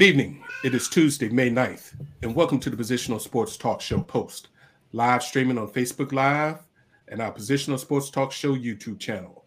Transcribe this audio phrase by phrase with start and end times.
[0.00, 0.42] Good evening.
[0.64, 4.48] It is Tuesday, May 9th, and welcome to the Positions on Sports Talk Show post,
[4.92, 6.60] live streaming on Facebook Live
[7.08, 9.44] and our Positions on Sports Talk Show YouTube channel.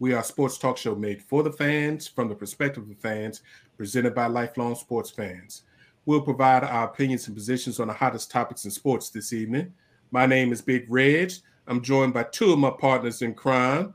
[0.00, 3.40] We are a sports talk show made for the fans, from the perspective of fans,
[3.78, 5.62] presented by lifelong sports fans.
[6.04, 9.72] We'll provide our opinions and positions on the hottest topics in sports this evening.
[10.10, 11.32] My name is Big Reg.
[11.66, 13.94] I'm joined by two of my partners in crime.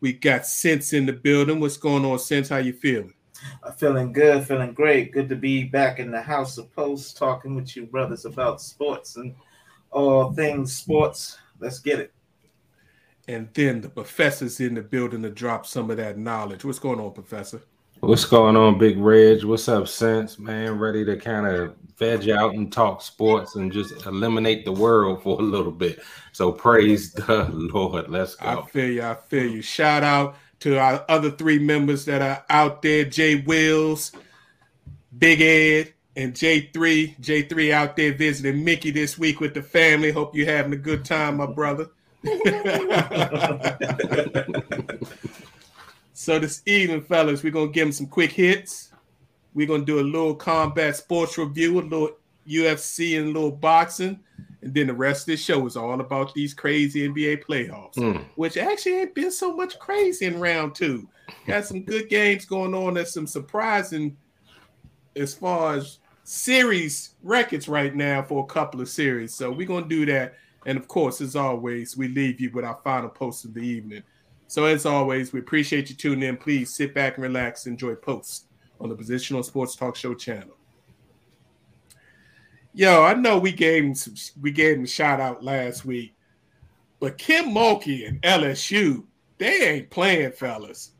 [0.00, 1.60] We got Sense in the building.
[1.60, 2.48] What's going on, Sense?
[2.48, 3.14] How you feeling?
[3.62, 5.12] I'm feeling good, feeling great.
[5.12, 9.16] Good to be back in the House of Post talking with you brothers about sports
[9.16, 9.34] and
[9.90, 11.38] all things sports.
[11.60, 12.12] Let's get it.
[13.26, 16.64] And then the professor's in the building to drop some of that knowledge.
[16.64, 17.62] What's going on, Professor?
[18.00, 19.44] What's going on, Big Reg?
[19.44, 20.38] What's up, Sense?
[20.38, 25.22] Man, ready to kind of veg out and talk sports and just eliminate the world
[25.22, 26.00] for a little bit.
[26.32, 28.10] So praise the Lord.
[28.10, 28.46] Let's go.
[28.46, 29.02] I feel you.
[29.02, 29.62] I feel you.
[29.62, 34.12] Shout out to our other three members that are out there Jay Wills,
[35.18, 37.20] Big Ed, and J3.
[37.20, 40.10] J3 out there visiting Mickey this week with the family.
[40.10, 41.90] Hope you're having a good time, my brother.
[46.14, 48.90] so this evening, fellas, we're gonna give them some quick hits.
[49.52, 52.16] We're gonna do a little combat sports review, a little
[52.48, 54.18] UFC and a little boxing.
[54.64, 58.24] And then the rest of the show is all about these crazy NBA playoffs, mm.
[58.36, 61.06] which actually ain't been so much crazy in round two.
[61.46, 62.94] Got some good games going on.
[62.94, 64.16] There's some surprising
[65.16, 69.34] as far as series records right now for a couple of series.
[69.34, 70.36] So we're gonna do that.
[70.64, 74.02] And of course, as always, we leave you with our final post of the evening.
[74.46, 76.38] So as always, we appreciate you tuning in.
[76.38, 78.46] Please sit back and relax, enjoy posts
[78.80, 80.56] on the Positions on Sports Talk Show channel.
[82.76, 86.12] Yo, I know we gave him some, we gave him a shout out last week,
[86.98, 89.04] but Kim Mulkey and LSU,
[89.38, 90.90] they ain't playing, fellas.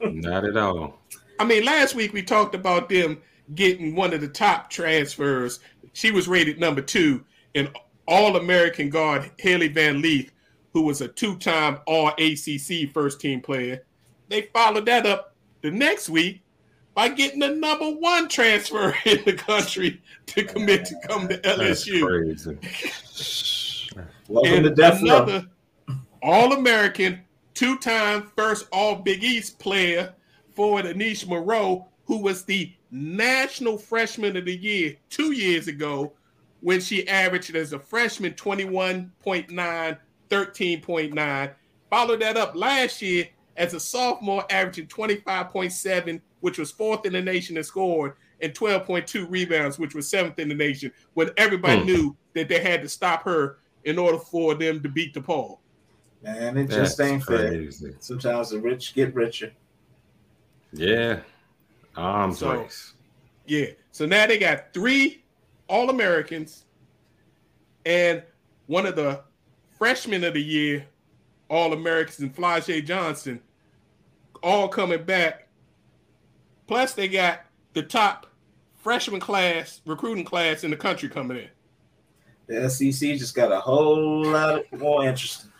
[0.00, 0.98] Not at all.
[1.38, 3.20] I mean, last week we talked about them
[3.54, 5.60] getting one of the top transfers.
[5.92, 7.22] She was rated number two
[7.52, 7.68] in
[8.08, 10.32] All American guard Hailey Van Lith,
[10.72, 13.84] who was a two time All ACC first team player.
[14.28, 16.40] They followed that up the next week
[16.94, 22.46] by getting the number one transfer in the country to commit to come to LSU.
[24.46, 25.46] and another
[26.22, 27.20] All American,
[27.54, 30.14] two time first All Big East player
[30.54, 36.12] for Aneesah Morrow, who was the National Freshman of the Year two years ago
[36.60, 39.98] when she averaged as a freshman 21.9,
[40.30, 41.54] 13.9.
[41.90, 43.26] Followed that up last year
[43.56, 49.30] as a sophomore, averaging 25.7 which was fourth in the nation in scored, and 12.2
[49.30, 51.86] rebounds, which was seventh in the nation, when everybody hmm.
[51.86, 55.58] knew that they had to stop her in order for them to beat DePaul.
[56.22, 57.90] Man, it That's just ain't crazy.
[57.90, 57.96] fair.
[58.00, 59.52] Sometimes the rich get richer.
[60.72, 61.20] Yeah.
[61.96, 62.94] Arms so, race.
[63.46, 63.66] Yeah.
[63.92, 65.24] So now they got three
[65.68, 66.64] All Americans
[67.86, 68.22] and
[68.66, 69.22] one of the
[69.78, 70.86] freshmen of the year
[71.52, 73.40] All Americans and Fly Flau'jae Johnson
[74.42, 75.42] all coming back
[76.72, 78.26] Plus, they got the top
[78.76, 81.48] freshman class, recruiting class in the country coming in.
[82.46, 85.50] The SEC just got a whole lot more interesting.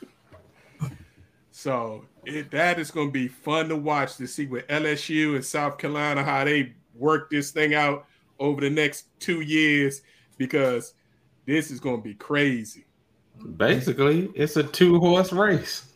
[1.50, 5.44] So it, that is going to be fun to watch to see with LSU and
[5.44, 8.06] South Carolina how they work this thing out
[8.38, 10.00] over the next two years
[10.38, 10.94] because
[11.46, 12.86] this is going to be crazy.
[13.56, 15.86] Basically, it's a two horse race.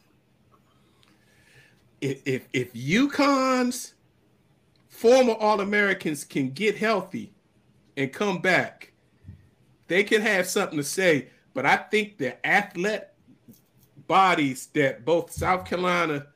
[2.00, 3.94] If if, if UConn's
[4.88, 7.32] former All Americans can get healthy
[7.96, 8.92] and come back,
[9.88, 11.28] they can have something to say.
[11.54, 13.04] But I think the athlete
[14.06, 16.26] bodies that both South Carolina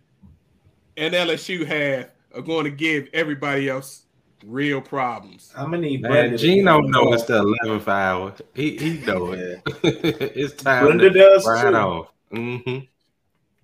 [0.96, 4.04] and LSU have are going to give everybody else
[4.44, 5.52] real problems.
[5.54, 5.96] How many?
[5.98, 8.34] Man, Gino know it's the eleventh hour.
[8.54, 9.62] He he know it.
[9.82, 10.86] it's time.
[10.86, 11.76] Brenda does right too.
[11.76, 12.12] off.
[12.32, 12.78] Mm-hmm.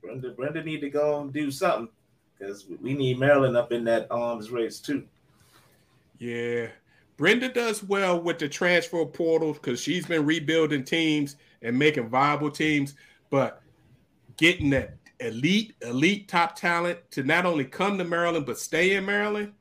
[0.02, 1.88] Brenda Brenda need to go and do something
[2.38, 5.04] because we need Maryland up in that arms race too.
[6.18, 6.68] Yeah.
[7.16, 12.50] Brenda does well with the transfer portal because she's been rebuilding teams and making viable
[12.50, 12.94] teams,
[13.30, 13.62] but
[14.36, 19.06] getting that elite, elite top talent to not only come to Maryland but stay in
[19.06, 19.52] Maryland,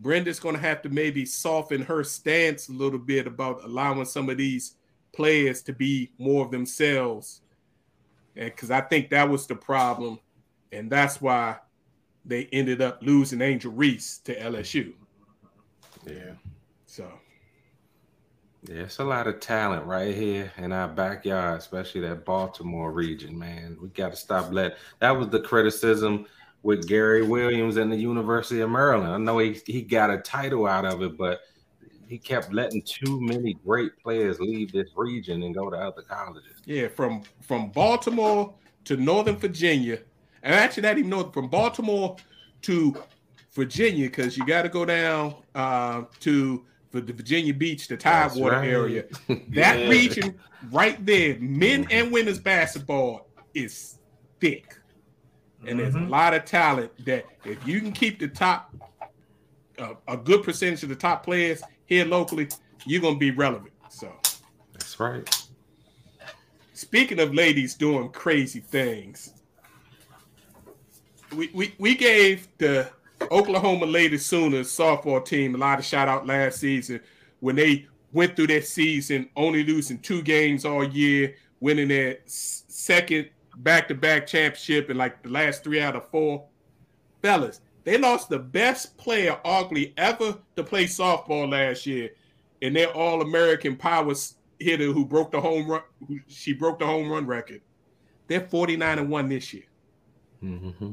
[0.00, 4.28] Brenda's going to have to maybe soften her stance a little bit about allowing some
[4.28, 4.74] of these
[5.12, 7.40] players to be more of themselves.
[8.36, 10.18] And because I think that was the problem.
[10.72, 11.56] And that's why
[12.24, 14.92] they ended up losing Angel Reese to LSU.
[16.06, 16.34] Yeah.
[16.86, 17.10] So.
[18.68, 23.38] Yeah, it's a lot of talent right here in our backyard, especially that Baltimore region,
[23.38, 23.76] man.
[23.80, 24.76] We got to stop let.
[24.98, 26.26] That was the criticism
[26.66, 29.12] with Gary Williams and the University of Maryland.
[29.12, 31.42] I know he, he got a title out of it, but
[32.08, 36.60] he kept letting too many great players leave this region and go to other colleges.
[36.64, 38.52] Yeah, from from Baltimore
[38.84, 40.00] to Northern Virginia,
[40.42, 42.16] and actually not even north from Baltimore
[42.62, 42.96] to
[43.52, 48.68] Virginia, because you got to go down uh, to the Virginia Beach, the Tidewater right.
[48.68, 49.04] area.
[49.50, 49.88] That yeah.
[49.88, 50.40] region
[50.72, 53.98] right there, men and women's basketball is
[54.40, 54.76] thick.
[55.66, 55.78] And mm-hmm.
[55.78, 56.10] there's a mm-hmm.
[56.10, 58.74] lot of talent that if you can keep the top,
[59.78, 62.48] uh, a good percentage of the top players here locally,
[62.86, 63.72] you're going to be relevant.
[63.88, 64.12] So
[64.72, 65.28] that's right.
[66.72, 69.32] Speaking of ladies doing crazy things,
[71.34, 72.90] we, we, we gave the
[73.30, 77.00] Oklahoma Lady Sooners softball team a lot of shout out last season
[77.40, 83.28] when they went through their season only losing two games all year, winning their second
[83.56, 86.44] back to back championship in like the last three out of four.
[87.22, 92.10] Fellas, they lost the best player arguably ever to play softball last year,
[92.62, 94.12] and their All American power
[94.58, 95.82] hitter who broke the home run.
[96.06, 97.60] Who, she broke the home run record.
[98.26, 99.64] They're forty nine and one this year.
[100.42, 100.92] Mm-hmm.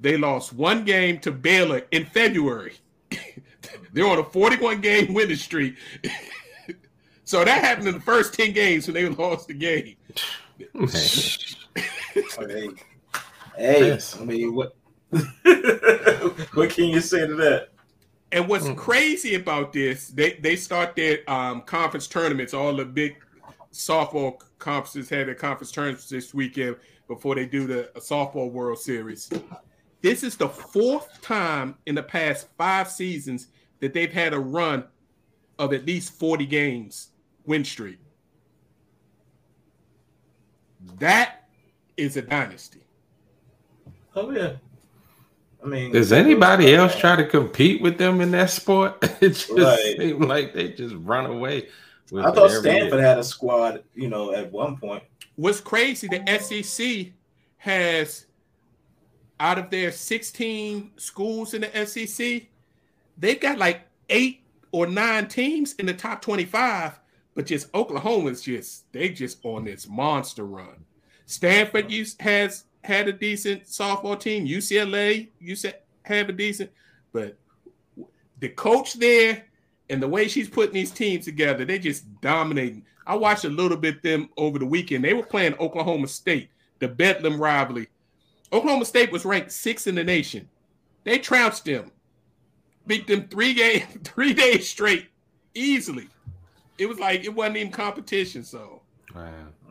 [0.00, 2.74] They lost one game to Baylor in February.
[3.92, 5.76] They're on a 41 game winning streak.
[7.24, 9.96] so that happened in the first 10 games when they lost the game.
[10.58, 10.68] Hey,
[13.56, 14.18] hey yes.
[14.20, 14.76] I mean, what
[15.10, 17.68] what can you say to that?
[18.32, 18.76] And what's mm.
[18.76, 22.54] crazy about this, they, they start their um, conference tournaments.
[22.54, 23.16] All the big
[23.72, 26.76] softball conferences have their conference tournaments this weekend
[27.08, 29.30] before they do the softball World Series.
[30.02, 33.48] This is the fourth time in the past five seasons
[33.80, 34.84] that they've had a run
[35.58, 37.10] of at least 40 games
[37.44, 37.98] win streak.
[40.98, 41.48] That
[41.96, 42.80] is a dynasty.
[44.14, 44.54] Oh yeah.
[45.62, 48.98] I mean, does anybody else try to compete with them in that sport?
[49.20, 49.96] it just right.
[49.98, 51.68] seems like they just run away.
[52.16, 53.02] I thought Stanford year.
[53.02, 55.02] had a squad, you know, at one point.
[55.34, 57.12] What's crazy, the SEC
[57.56, 58.26] has
[59.40, 62.42] out of their 16 schools in the SEC,
[63.18, 64.42] they've got like eight
[64.72, 66.98] or nine teams in the top 25,
[67.36, 70.84] but just Oklahoma's just they just on this monster run.
[71.26, 74.46] Stanford has had a decent softball team.
[74.46, 76.70] UCLA you said have a decent,
[77.12, 77.36] but
[78.40, 79.44] the coach there
[79.90, 82.84] and the way she's putting these teams together, they just dominating.
[83.06, 85.04] I watched a little bit them over the weekend.
[85.04, 86.48] They were playing Oklahoma State,
[86.80, 87.88] the Bedlam rivalry.
[88.52, 90.48] Oklahoma State was ranked sixth in the nation.
[91.04, 91.92] They trounced them,
[92.86, 95.08] beat them three game, three days straight,
[95.54, 96.08] easily.
[96.78, 98.42] It was like it wasn't even competition.
[98.42, 98.82] So,
[99.14, 99.30] wow.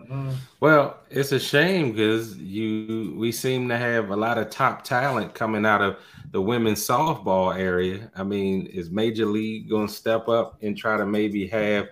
[0.10, 0.31] Mm-hmm.
[0.60, 5.33] Well, it's a shame because you we seem to have a lot of top talent
[5.33, 5.97] coming out of
[6.31, 8.12] the women's softball area.
[8.16, 11.88] I mean, is Major League going to step up and try to maybe have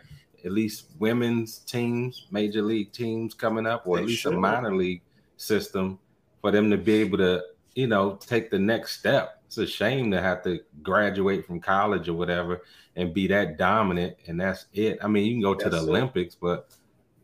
[0.45, 4.33] at least women's teams, major league teams coming up, or they at least should.
[4.33, 5.01] a minor league
[5.37, 5.97] system
[6.41, 7.41] for them to be able to,
[7.75, 9.41] you know, take the next step.
[9.45, 12.61] It's a shame to have to graduate from college or whatever
[12.95, 14.99] and be that dominant, and that's it.
[15.01, 16.69] I mean, you can go to the Olympics, but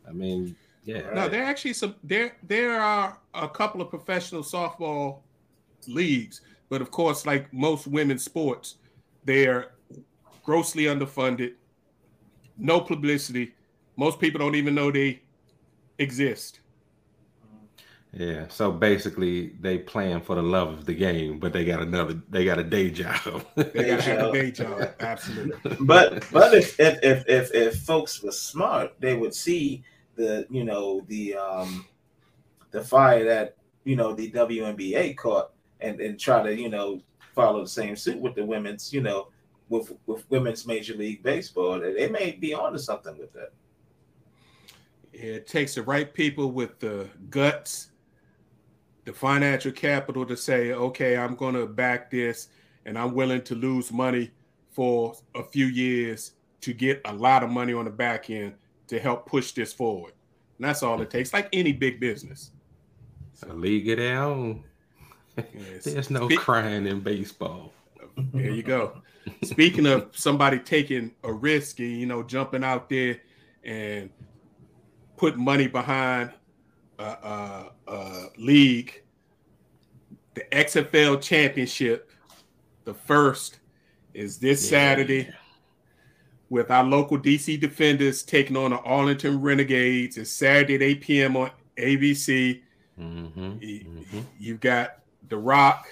[0.07, 1.01] I mean, yeah.
[1.13, 5.19] No, there actually some there there are a couple of professional softball
[5.87, 8.75] leagues, but of course, like most women's sports,
[9.25, 9.71] they're
[10.43, 11.53] grossly underfunded,
[12.57, 13.53] no publicity.
[13.95, 15.21] Most people don't even know they
[15.99, 16.61] exist.
[18.11, 22.19] Yeah, so basically they playing for the love of the game, but they got another
[22.29, 23.45] they got a day job.
[23.55, 25.77] they got a day job, absolutely.
[25.81, 29.83] But but if if if if, if folks were smart, they would see
[30.15, 31.85] the you know the um
[32.71, 37.01] the fire that you know the WNBA caught and and try to you know
[37.35, 39.27] follow the same suit with the women's you know
[39.69, 41.79] with with women's major league baseball.
[41.79, 43.51] They may be onto something with that.
[45.13, 47.91] It takes the right people with the guts
[49.09, 52.49] the financial capital to say, okay, I'm going to back this
[52.85, 54.29] and I'm willing to lose money
[54.69, 58.53] for a few years to get a lot of money on the back end
[58.85, 60.13] to help push this forward.
[60.59, 62.51] And that's all it takes, like any big business.
[63.49, 64.63] A league their own.
[65.37, 65.83] Yes.
[65.85, 67.73] There's no Spe- crying in baseball.
[68.15, 69.01] There you go.
[69.43, 73.21] Speaking of somebody taking a risk and you know jumping out there
[73.63, 74.11] and
[75.17, 76.31] putting money behind
[76.99, 79.03] uh, uh, uh, league,
[80.33, 82.11] the XFL championship,
[82.83, 83.59] the first
[84.13, 84.69] is this yeah.
[84.69, 85.29] Saturday
[86.49, 90.17] with our local DC Defenders taking on the Arlington Renegades.
[90.17, 91.37] It's Saturday at 8 p.m.
[91.37, 92.61] on ABC.
[92.99, 93.41] Mm-hmm.
[93.41, 94.19] Mm-hmm.
[94.37, 95.87] You've got The Rock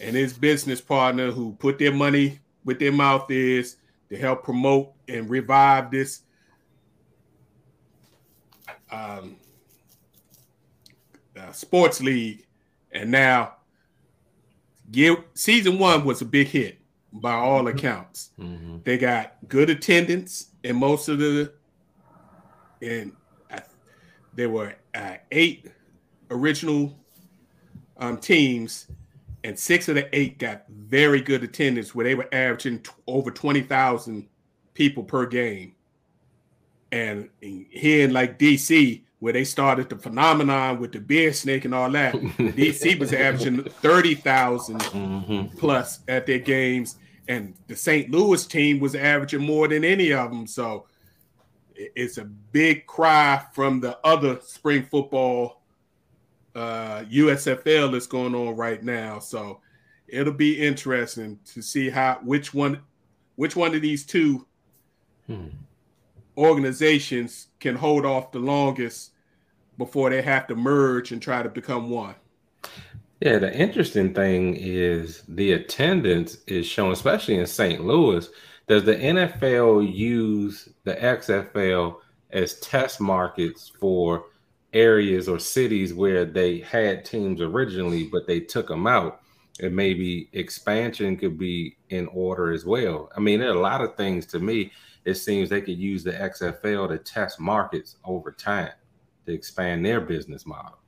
[0.00, 3.76] and his business partner who put their money with their mouth is
[4.10, 6.20] to help promote and revive this
[8.90, 9.36] um,
[11.46, 12.46] uh, sports league,
[12.92, 13.54] and now
[14.90, 16.78] give, season one was a big hit
[17.12, 17.76] by all mm-hmm.
[17.76, 18.30] accounts.
[18.38, 18.78] Mm-hmm.
[18.84, 21.52] They got good attendance in most of the,
[22.82, 23.12] and
[24.34, 25.66] there were uh, eight
[26.30, 26.98] original
[27.96, 28.86] um, teams,
[29.44, 33.30] and six of the eight got very good attendance, where they were averaging t- over
[33.30, 34.28] twenty thousand
[34.74, 35.72] people per game.
[36.92, 41.74] And here in like DC, where they started the phenomenon with the beer snake and
[41.74, 45.56] all that, DC was averaging 30,000 mm-hmm.
[45.58, 46.96] plus at their games.
[47.28, 48.10] And the St.
[48.10, 50.46] Louis team was averaging more than any of them.
[50.46, 50.86] So
[51.74, 55.62] it's a big cry from the other spring football
[56.54, 59.18] uh, USFL that's going on right now.
[59.18, 59.60] So
[60.08, 62.80] it'll be interesting to see how which one
[63.34, 64.46] which one of these two
[65.26, 65.48] hmm
[66.36, 69.12] organizations can hold off the longest
[69.78, 72.14] before they have to merge and try to become one.
[73.20, 77.84] Yeah, the interesting thing is the attendance is shown, especially in St.
[77.84, 78.28] Louis.
[78.68, 81.96] Does the NFL use the XFL
[82.30, 84.26] as test markets for
[84.72, 89.22] areas or cities where they had teams originally, but they took them out?
[89.60, 93.10] And maybe expansion could be in order as well.
[93.16, 94.72] I mean, there are a lot of things to me
[95.06, 98.72] it seems they could use the XFL to test markets over time
[99.24, 100.78] to expand their business model.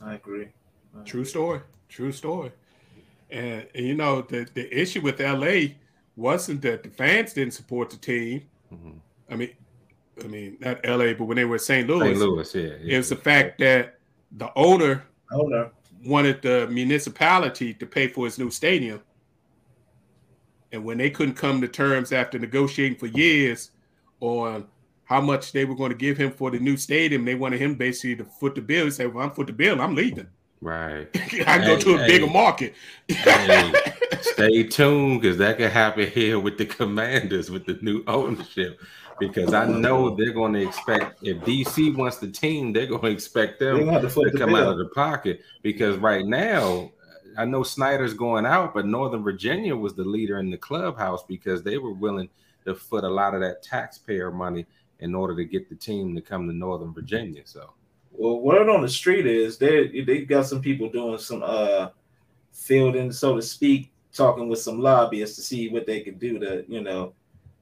[0.00, 0.48] I agree.
[0.96, 1.60] I True story.
[1.88, 2.52] True story.
[3.30, 5.74] And, and, you know the the issue with LA
[6.14, 8.42] wasn't that the fans didn't support the team.
[8.72, 8.98] Mm-hmm.
[9.28, 9.50] I mean,
[10.22, 11.88] I mean not LA, but when they were St.
[11.88, 12.18] Louis, St.
[12.18, 12.94] Louis, yeah, yeah.
[12.94, 13.98] it was the fact that
[14.36, 15.72] the owner, owner
[16.04, 19.00] wanted the municipality to pay for his new stadium
[20.74, 23.70] and when they couldn't come to terms after negotiating for years
[24.20, 24.66] on
[25.04, 27.76] how much they were going to give him for the new stadium, they wanted him
[27.76, 28.86] basically to foot the bill.
[28.86, 30.26] He said, Well, I'm foot the bill, I'm leaving.
[30.60, 31.08] Right.
[31.46, 32.74] I go to a hey, bigger market.
[33.08, 33.72] hey,
[34.20, 38.80] stay tuned because that could happen here with the commanders with the new ownership.
[39.20, 43.10] Because I know they're going to expect if DC wants the team, they're going to
[43.10, 45.42] expect them to, to come out of the pocket.
[45.62, 46.90] Because right now,
[47.36, 51.62] I know Snyder's going out, but Northern Virginia was the leader in the clubhouse because
[51.62, 52.28] they were willing
[52.64, 54.66] to foot a lot of that taxpayer money
[55.00, 57.42] in order to get the team to come to Northern Virginia.
[57.44, 57.72] So,
[58.12, 61.88] well, word on the street is they they got some people doing some uh
[62.52, 66.64] fielding, so to speak, talking with some lobbyists to see what they could do to
[66.68, 67.12] you know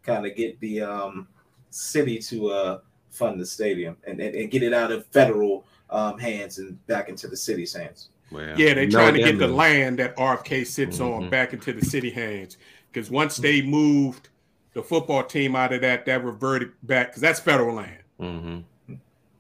[0.02, 1.26] kind of get the um
[1.70, 2.78] city to uh
[3.10, 7.08] fund the stadium and, and, and get it out of federal um, hands and back
[7.08, 8.08] into the city's hands.
[8.32, 11.24] Well, yeah, they're trying to get the land that RFK sits mm-hmm.
[11.24, 12.56] on back into the city hands.
[12.90, 14.28] Because once they moved
[14.74, 18.02] the football team out of that, that reverted back because that's federal land.
[18.20, 18.94] Mm-hmm.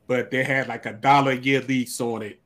[0.06, 2.40] But they had like a dollar a year lease on it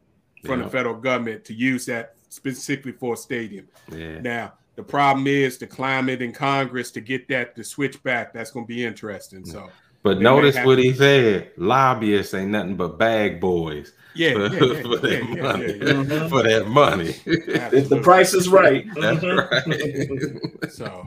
[0.44, 3.66] from the federal government to use that specifically for a stadium.
[3.90, 4.20] Yeah.
[4.20, 8.32] Now the problem is the climate in Congress to get that to switch back.
[8.32, 9.44] That's going to be interesting.
[9.44, 9.70] So,
[10.02, 14.82] but notice what he said: lobbyists ain't nothing but bag boys yeah, for, yeah, yeah,
[14.82, 15.78] for that yeah, money.
[15.78, 16.28] Mm-hmm.
[16.28, 17.14] For that money.
[17.26, 18.87] if the price is right.
[18.94, 20.58] That's mm-hmm.
[20.62, 20.73] right.
[20.73, 21.06] so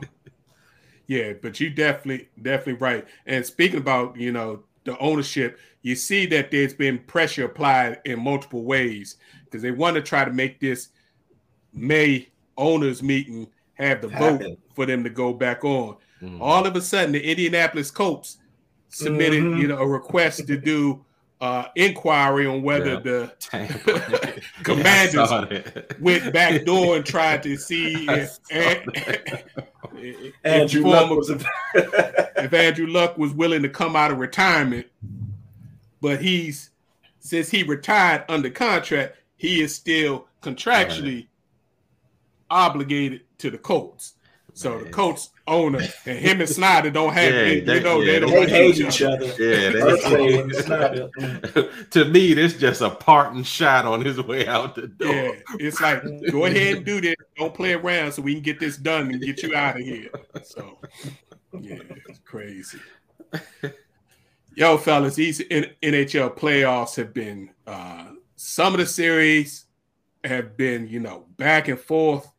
[1.06, 3.06] yeah, but you definitely definitely right.
[3.26, 8.20] And speaking about, you know, the ownership, you see that there's been pressure applied in
[8.20, 10.90] multiple ways because they want to try to make this
[11.72, 14.42] May owners meeting have the vote
[14.74, 15.96] for them to go back on.
[16.22, 16.42] Mm-hmm.
[16.42, 18.38] All of a sudden, the Indianapolis Colts
[18.88, 19.60] submitted, mm-hmm.
[19.60, 21.04] you know, a request to do
[21.40, 23.00] uh, inquiry on whether yeah.
[23.00, 25.30] the commanders
[25.98, 31.30] went back door and tried to see if, if, Andrew Luck was,
[31.74, 34.86] if Andrew Luck was willing to come out of retirement.
[36.02, 36.70] But he's
[37.20, 41.28] since he retired under contract, he is still contractually right.
[42.50, 44.14] obligated to the Colts.
[44.54, 44.84] So Man.
[44.84, 48.20] the Colts owner and him and Snyder don't have yeah, you they, know yeah, they
[48.20, 49.26] don't they hate each other.
[49.26, 51.08] Yeah, they,
[51.90, 55.12] to me, this just a parting shot on his way out the door.
[55.12, 57.16] Yeah, it's like go ahead and do this.
[57.36, 60.10] Don't play around so we can get this done and get you out of here.
[60.44, 60.78] So
[61.60, 62.78] yeah, it's crazy.
[64.54, 69.66] Yo, fellas, these NHL playoffs have been uh, some of the series
[70.24, 72.30] have been, you know, back and forth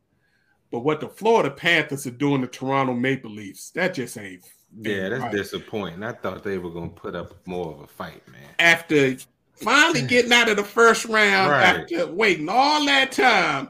[0.71, 4.43] but what the Florida Panthers are doing to Toronto Maple Leafs, that just ain't.
[4.79, 5.31] Yeah, that's right.
[5.31, 6.01] disappointing.
[6.01, 8.41] I thought they were going to put up more of a fight, man.
[8.59, 9.17] After
[9.55, 11.81] finally getting out of the first round, right.
[11.81, 13.69] after waiting all that time,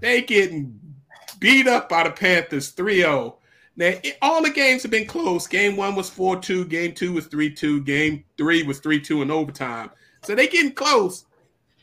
[0.00, 0.78] they getting
[1.38, 3.36] beat up by the Panthers 3 0.
[3.76, 5.46] Now, it, all the games have been close.
[5.46, 9.22] Game one was 4 2, game two was 3 2, game three was 3 2
[9.22, 9.90] in overtime.
[10.24, 11.25] So they getting close,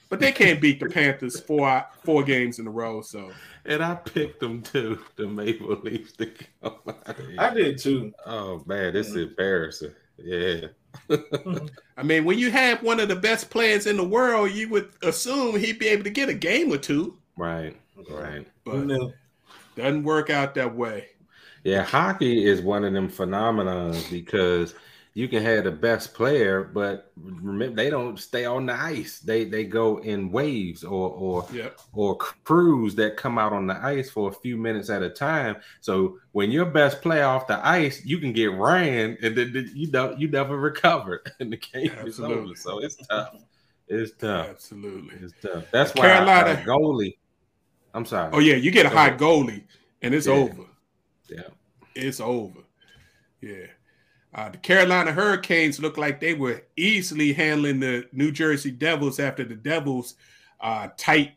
[0.10, 3.02] but they can't beat the Panthers four four games in a row.
[3.02, 3.32] So,
[3.66, 6.28] and I picked them too, the Maple Leafs to
[6.62, 7.16] come out.
[7.38, 8.14] I did too.
[8.26, 9.94] Oh man, this is embarrassing.
[10.18, 10.68] Yeah.
[11.98, 14.92] I mean, when you have one of the best players in the world, you would
[15.02, 17.18] assume he'd be able to get a game or two.
[17.38, 17.76] Right.
[18.10, 18.48] Right.
[18.64, 19.12] But no.
[19.76, 21.08] doesn't work out that way.
[21.64, 24.76] Yeah, hockey is one of them phenomena because
[25.16, 29.20] you can have the best player, but remember they don't stay on the ice.
[29.20, 31.80] They they go in waves or or yep.
[31.94, 35.58] or crews that come out on the ice for a few minutes at a time.
[35.82, 39.92] So when your best player off the ice, you can get ran and then you
[39.92, 42.54] don't you never recover and the game Absolutely.
[42.54, 42.80] is over.
[42.80, 43.36] So it's tough.
[43.88, 44.50] It's tough.
[44.50, 45.66] Absolutely, it's tough.
[45.72, 47.18] That's why Carolina goalie.
[47.94, 48.32] I'm sorry.
[48.34, 49.64] Oh yeah, you get a high goalie
[50.02, 50.34] and it's yeah.
[50.34, 50.64] over.
[51.30, 51.42] Yeah.
[51.94, 52.62] It's over.
[53.42, 53.68] Yeah.
[54.36, 59.44] Uh, the Carolina Hurricanes looked like they were easily handling the New Jersey Devils after
[59.44, 60.16] the Devils'
[60.60, 61.34] uh, tight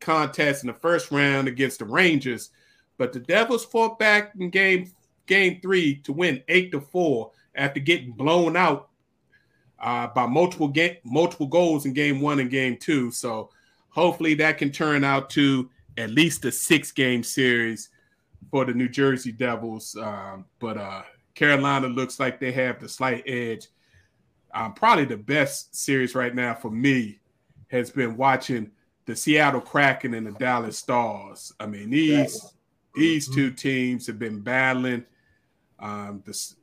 [0.00, 2.50] contest in the first round against the Rangers.
[2.98, 4.90] But the Devils fought back in game
[5.26, 8.88] game three to win eight to four after getting blown out
[9.78, 10.72] uh, by multiple
[11.04, 13.10] multiple goals in game one and game two.
[13.12, 13.50] So
[13.90, 17.90] hopefully that can turn out to at least a six game series
[18.50, 19.96] for the New Jersey Devils.
[19.96, 21.02] Um, but uh,
[21.40, 23.68] Carolina looks like they have the slight edge.
[24.52, 27.18] Um, probably the best series right now for me
[27.68, 28.70] has been watching
[29.06, 31.54] the Seattle Kraken and the Dallas Stars.
[31.58, 32.52] I mean, these
[32.94, 33.54] these two mm-hmm.
[33.54, 35.06] teams have been battling.
[35.78, 36.54] Um, the,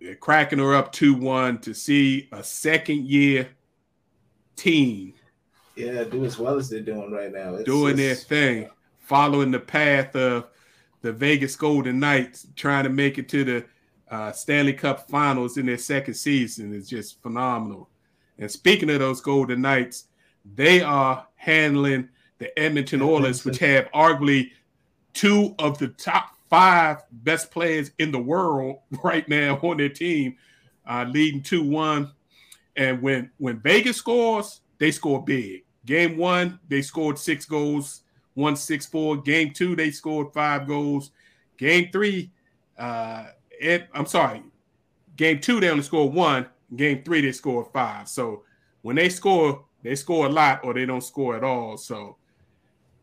[0.00, 3.50] the Kraken are up two one to see a second year
[4.56, 5.12] team.
[5.76, 7.56] Yeah, do as well as they're doing right now.
[7.56, 10.46] It's doing just, their thing, following the path of
[11.02, 13.64] the Vegas Golden Knights, trying to make it to the
[14.12, 17.88] uh, Stanley Cup Finals in their second season is just phenomenal.
[18.38, 20.04] And speaking of those Golden Knights,
[20.54, 24.50] they are handling the Edmonton Oilers, which have arguably
[25.14, 30.36] two of the top five best players in the world right now on their team,
[30.86, 32.12] uh, leading 2 1.
[32.76, 35.64] And when, when Vegas scores, they score big.
[35.84, 38.02] Game one, they scored six goals,
[38.34, 39.16] one six four.
[39.16, 41.10] Game two, they scored five goals.
[41.56, 42.30] Game three,
[42.78, 43.26] uh,
[43.62, 44.42] it, I'm sorry,
[45.16, 46.46] game two they only scored one.
[46.76, 48.08] Game three they scored five.
[48.08, 48.42] So
[48.82, 51.76] when they score, they score a lot or they don't score at all.
[51.76, 52.16] So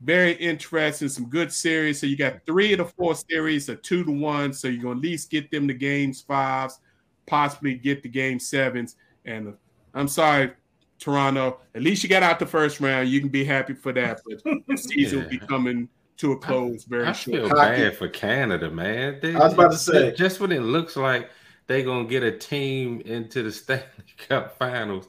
[0.01, 1.99] very interesting, some good series.
[1.99, 4.53] So you got three of the four series, a two to one.
[4.53, 6.79] So you're gonna at least get them to games fives,
[7.25, 8.95] possibly get the game sevens.
[9.25, 9.53] And
[9.93, 10.51] I'm sorry,
[10.99, 11.59] Toronto.
[11.75, 13.09] At least you got out the first round.
[13.09, 14.21] You can be happy for that.
[14.25, 15.23] But the season yeah.
[15.23, 15.89] will be coming
[16.19, 17.38] to a close very I short.
[17.38, 19.19] feel bad for Canada, man.
[19.21, 21.29] They, I was about to say just when it looks like
[21.67, 23.86] they're gonna get a team into the Stanley
[24.27, 25.08] Cup Finals,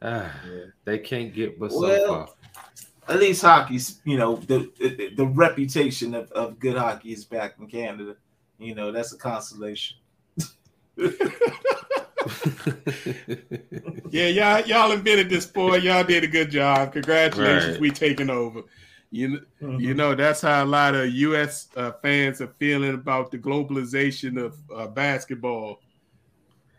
[0.00, 0.64] uh, yeah.
[0.84, 2.28] they can't get but well, so far.
[3.08, 7.54] At least hockey's, you know, the, the, the reputation of, of good hockey is back
[7.58, 8.16] in Canada.
[8.58, 9.96] You know, that's a consolation.
[14.10, 15.82] yeah, y'all y'all invented this sport.
[15.82, 16.92] Y'all did a good job.
[16.92, 17.80] Congratulations, right.
[17.80, 18.62] we taking over.
[19.12, 19.78] You, mm-hmm.
[19.78, 21.68] you know that's how a lot of U.S.
[21.76, 25.82] Uh, fans are feeling about the globalization of uh, basketball.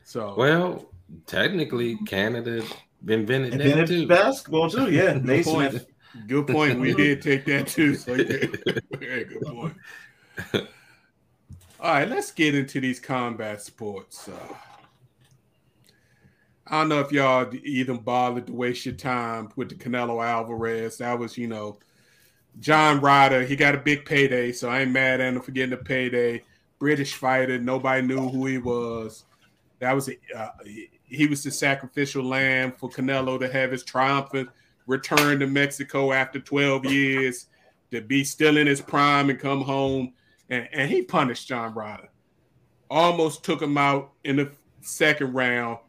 [0.04, 0.90] So well,
[1.28, 2.66] technically, Canada
[3.08, 4.08] invented, invented too.
[4.08, 4.92] basketball too.
[4.92, 5.86] Yeah, good point.
[6.26, 6.80] Good point.
[6.80, 7.94] We did take that too.
[7.94, 8.48] So yeah,
[8.98, 9.78] very good point.
[11.80, 14.28] All right, let's get into these combat sports.
[14.28, 14.56] Uh,
[16.66, 20.98] I don't know if y'all even bothered to waste your time with the Canelo Alvarez.
[20.98, 21.78] That was, you know,
[22.60, 25.74] John Ryder, he got a big payday, so I ain't mad at him for getting
[25.74, 26.44] a payday.
[26.80, 29.26] British fighter, nobody knew who he was.
[29.80, 30.50] That was a, uh,
[31.04, 34.50] he was the sacrificial lamb for Canelo to have his triumphant
[34.88, 37.48] return to Mexico after 12 years,
[37.92, 40.14] to be still in his prime and come home.
[40.50, 42.10] And, and he punished John Ryder.
[42.90, 45.80] Almost took him out in the second round,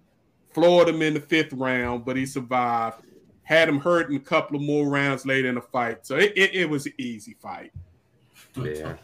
[0.53, 3.03] floored him in the fifth round, but he survived
[3.45, 6.07] had him hurt in a couple of more rounds later in the fight.
[6.07, 7.73] So it, it, it was an easy fight.
[8.57, 8.97] Yeah.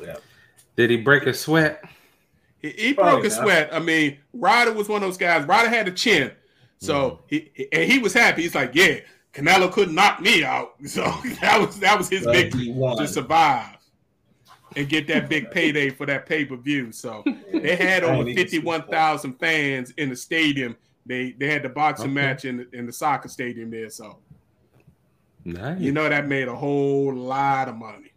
[0.00, 0.16] Yeah.
[0.76, 1.82] Did he break a sweat?
[2.58, 3.70] He, he broke a sweat.
[3.72, 5.46] I mean, Ryder was one of those guys.
[5.46, 6.32] Ryder had a chin,
[6.78, 7.50] so mm.
[7.54, 8.42] he and he was happy.
[8.42, 8.98] He's like, yeah,
[9.32, 10.74] Canelo couldn't knock me out.
[10.86, 11.02] So
[11.40, 13.76] that was that was his but victory to survive
[14.74, 16.92] and get that big payday for that pay per view.
[16.92, 21.68] So they had over fifty one thousand fans in the stadium they they had the
[21.68, 22.14] boxing okay.
[22.14, 24.18] match in in the soccer stadium there, so
[25.44, 25.80] nice.
[25.80, 28.12] you know that made a whole lot of money.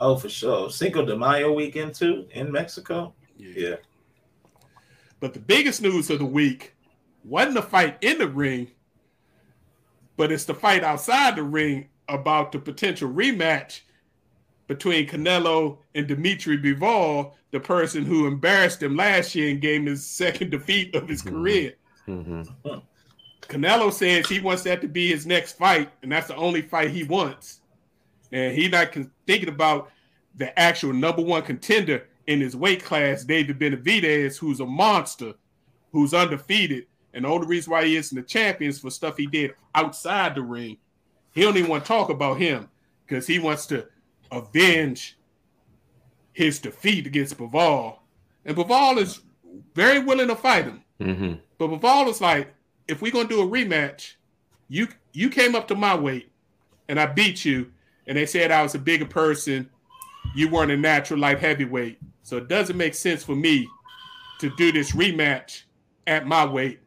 [0.00, 0.70] Oh, for sure.
[0.70, 3.12] Cinco de Mayo weekend too in Mexico.
[3.36, 3.52] Yeah.
[3.68, 3.76] Yeah.
[5.20, 6.74] But the biggest news of the week
[7.24, 8.68] wasn't the fight in the ring,
[10.16, 13.80] but it's the fight outside the ring about the potential rematch
[14.66, 19.86] between Canelo and Dimitri Bivol, the person who embarrassed him last year and gave him
[19.86, 21.30] his second defeat of his Mhm.
[21.32, 21.74] career.
[22.06, 22.82] Mhm.
[23.42, 26.90] Canelo says he wants that to be his next fight, and that's the only fight
[26.90, 27.60] he wants.
[28.32, 29.90] And he's not con- thinking about
[30.36, 35.34] the actual number one contender in his weight class, David Benavidez, who's a monster,
[35.92, 36.86] who's undefeated.
[37.12, 40.36] And the only reason why he isn't the champion is for stuff he did outside
[40.36, 40.76] the ring.
[41.32, 42.68] He don't even want to talk about him
[43.04, 43.86] because he wants to
[44.30, 45.16] avenge
[46.32, 47.98] his defeat against Bivol.
[48.44, 49.20] And Bivol is
[49.74, 50.84] very willing to fight him.
[51.00, 51.40] Mhm.
[51.60, 52.54] But Bivol is like,
[52.88, 54.14] if we're gonna do a rematch,
[54.68, 56.32] you you came up to my weight
[56.88, 57.70] and I beat you,
[58.06, 59.68] and they said I was a bigger person.
[60.34, 63.68] You weren't a natural light heavyweight, so it doesn't make sense for me
[64.38, 65.64] to do this rematch
[66.06, 66.80] at my weight.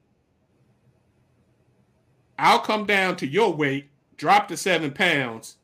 [2.39, 5.57] I'll come down to your weight, drop to seven pounds,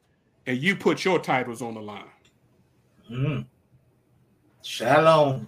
[0.46, 2.04] and you put your titles on the line.
[3.10, 3.46] Mm.
[4.62, 5.48] Shalom.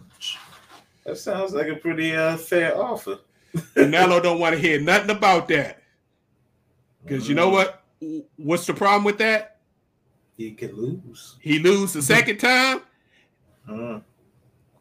[1.05, 3.19] That sounds like a pretty uh, fair offer.
[3.55, 5.81] Canelo don't want to hear nothing about that.
[7.03, 7.53] Because you know Mm.
[7.53, 7.83] what?
[8.37, 9.57] What's the problem with that?
[10.37, 11.35] He could lose.
[11.39, 12.81] He lose the second time.
[13.69, 14.01] Mm.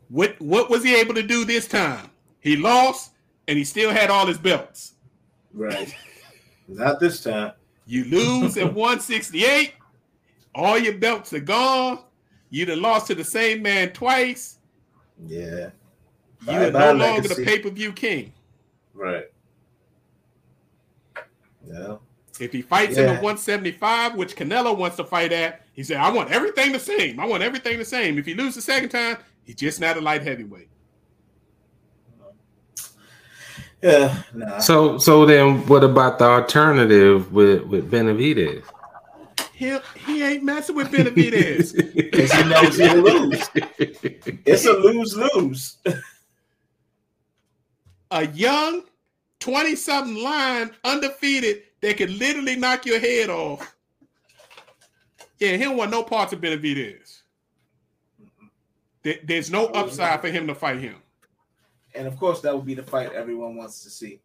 [0.08, 2.10] What what was he able to do this time?
[2.40, 3.12] He lost
[3.48, 4.94] and he still had all his belts.
[5.52, 5.94] Right.
[6.68, 7.52] Not this time.
[7.86, 9.74] You lose at 168,
[10.54, 12.00] all your belts are gone.
[12.50, 14.58] You done lost to the same man twice.
[15.26, 15.70] Yeah.
[16.46, 18.32] You are no longer the pay-per-view king.
[18.94, 19.24] Right.
[21.66, 21.96] Yeah.
[22.38, 26.10] If he fights in the 175, which Canelo wants to fight at, he said, I
[26.10, 27.20] want everything the same.
[27.20, 28.18] I want everything the same.
[28.18, 30.68] If he loses the second time, he's just not a light heavyweight.
[33.82, 34.22] Yeah.
[34.34, 34.58] Nah.
[34.58, 38.62] So so then what about the alternative with with Benavidez?
[39.54, 39.76] He,
[40.06, 41.74] he ain't messing with Benavidez.
[41.94, 43.48] Because he knows he'll lose.
[44.46, 45.76] It's a lose lose.
[48.10, 48.82] A young
[49.40, 53.74] 20 something line undefeated that could literally knock your head off.
[55.38, 57.22] Yeah, he don't want no parts of Benavidez.
[59.02, 60.96] There- There's no upside for him to fight him,
[61.94, 64.20] And of course, that would be the fight everyone wants to see.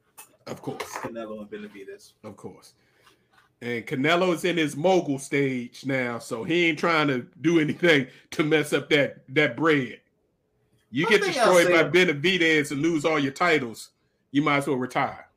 [0.47, 2.11] of course, Canelo and Benavidez.
[2.23, 2.73] of course.
[3.61, 8.43] And Canelo's in his mogul stage now, so he ain't trying to do anything to
[8.43, 10.01] mess up that that bread.
[10.95, 13.89] You One get destroyed by Benavidez and lose all your titles,
[14.31, 15.27] you might as well retire.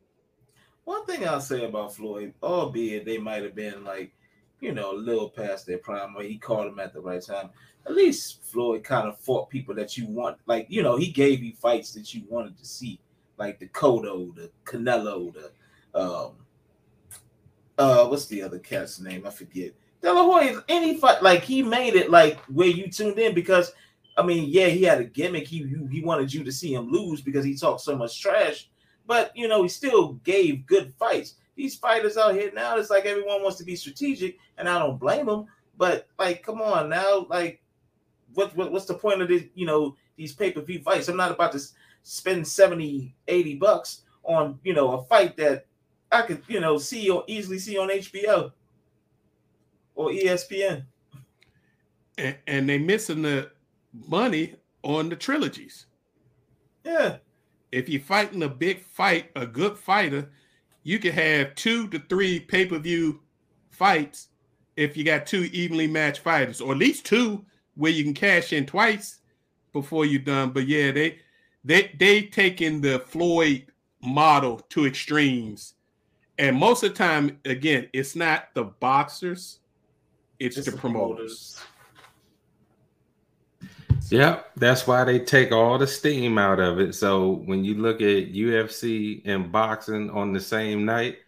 [0.85, 4.13] One thing I'll say about Floyd, albeit they might have been like,
[4.61, 7.51] you know, a little past their prime, or he caught him at the right time.
[7.87, 10.39] At least Floyd kind of fought people that you want.
[10.47, 13.01] Like, you know, he gave you fights that you wanted to see,
[13.37, 16.37] like the Cotto, the Canelo, the um,
[17.79, 19.27] uh, what's the other cat's name?
[19.27, 19.73] I forget.
[20.03, 23.73] De La Hoya, any fight, like he made it like where you tuned in because,
[24.19, 25.47] I mean, yeah, he had a gimmick.
[25.47, 28.69] He he, wanted you to see him lose because he talked so much trash
[29.09, 31.35] but you know he still gave good fights.
[31.57, 35.01] These fighters out here now, it's like everyone wants to be strategic, and I don't
[35.01, 35.47] blame them.
[35.77, 37.61] But like, come on now, like,
[38.35, 39.45] what, what what's the point of this?
[39.55, 41.09] You know, these pay per view fights.
[41.09, 41.61] I'm not about to
[42.03, 45.67] spend 70, 80 bucks on you know a fight that
[46.13, 48.53] I could you know see or easily see on HBO
[49.95, 50.85] or ESPN.
[52.19, 53.51] And, and they missing the
[54.07, 55.87] money on the trilogies.
[56.85, 57.17] Yeah,
[57.73, 60.31] if you're fighting a big fight, a good fighter,
[60.83, 63.21] you can have two to three pay per view
[63.71, 64.29] fights
[64.77, 68.53] if you got two evenly matched fighters, or at least two where you can cash
[68.53, 69.19] in twice
[69.73, 70.51] before you're done.
[70.51, 71.19] But yeah, they
[71.65, 73.67] they they taking the Floyd
[74.01, 75.75] model to extremes,
[76.39, 79.59] and most of the time, again, it's not the boxers,
[80.39, 81.61] it's, It's the the promoters.
[84.11, 86.95] Yep, that's why they take all the steam out of it.
[86.95, 91.19] So when you look at UFC and boxing on the same night,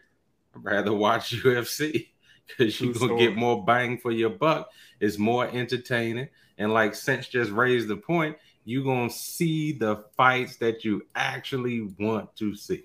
[0.55, 2.09] I'd rather watch UFC
[2.47, 4.71] because you're gonna get more bang for your buck.
[4.99, 10.57] It's more entertaining, and like Sense just raised the point, you're gonna see the fights
[10.57, 12.85] that you actually want to see.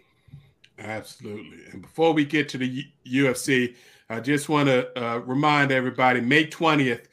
[0.77, 1.60] Absolutely.
[1.71, 2.84] And before we get to the U-
[3.23, 3.75] UFC,
[4.10, 7.05] I just want to uh, remind everybody May 20th,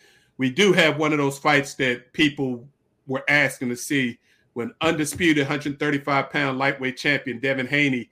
[0.43, 2.67] we do have one of those fights that people
[3.07, 4.19] were asking to see
[4.55, 8.11] when undisputed 135 pound lightweight champion Devin Haney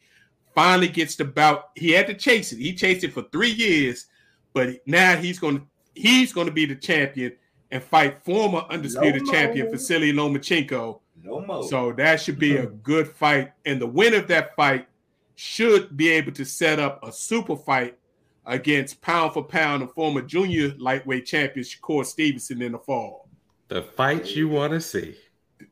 [0.55, 1.71] finally gets the bout.
[1.75, 2.59] He had to chase it.
[2.59, 4.07] He chased it for three years,
[4.53, 5.67] but now he's going to
[5.97, 7.33] he's going to be the champion
[7.73, 9.33] and fight former undisputed Lomo.
[9.33, 11.01] champion Vasily Lomachenko.
[11.25, 11.65] No more.
[11.65, 13.51] So that should be a good fight.
[13.67, 14.87] And the winner of that fight
[15.35, 17.99] should be able to set up a super fight
[18.47, 23.29] against pound for pound and former junior lightweight champion Shakur Stevenson in the fall.
[23.69, 25.17] The fight you want to see.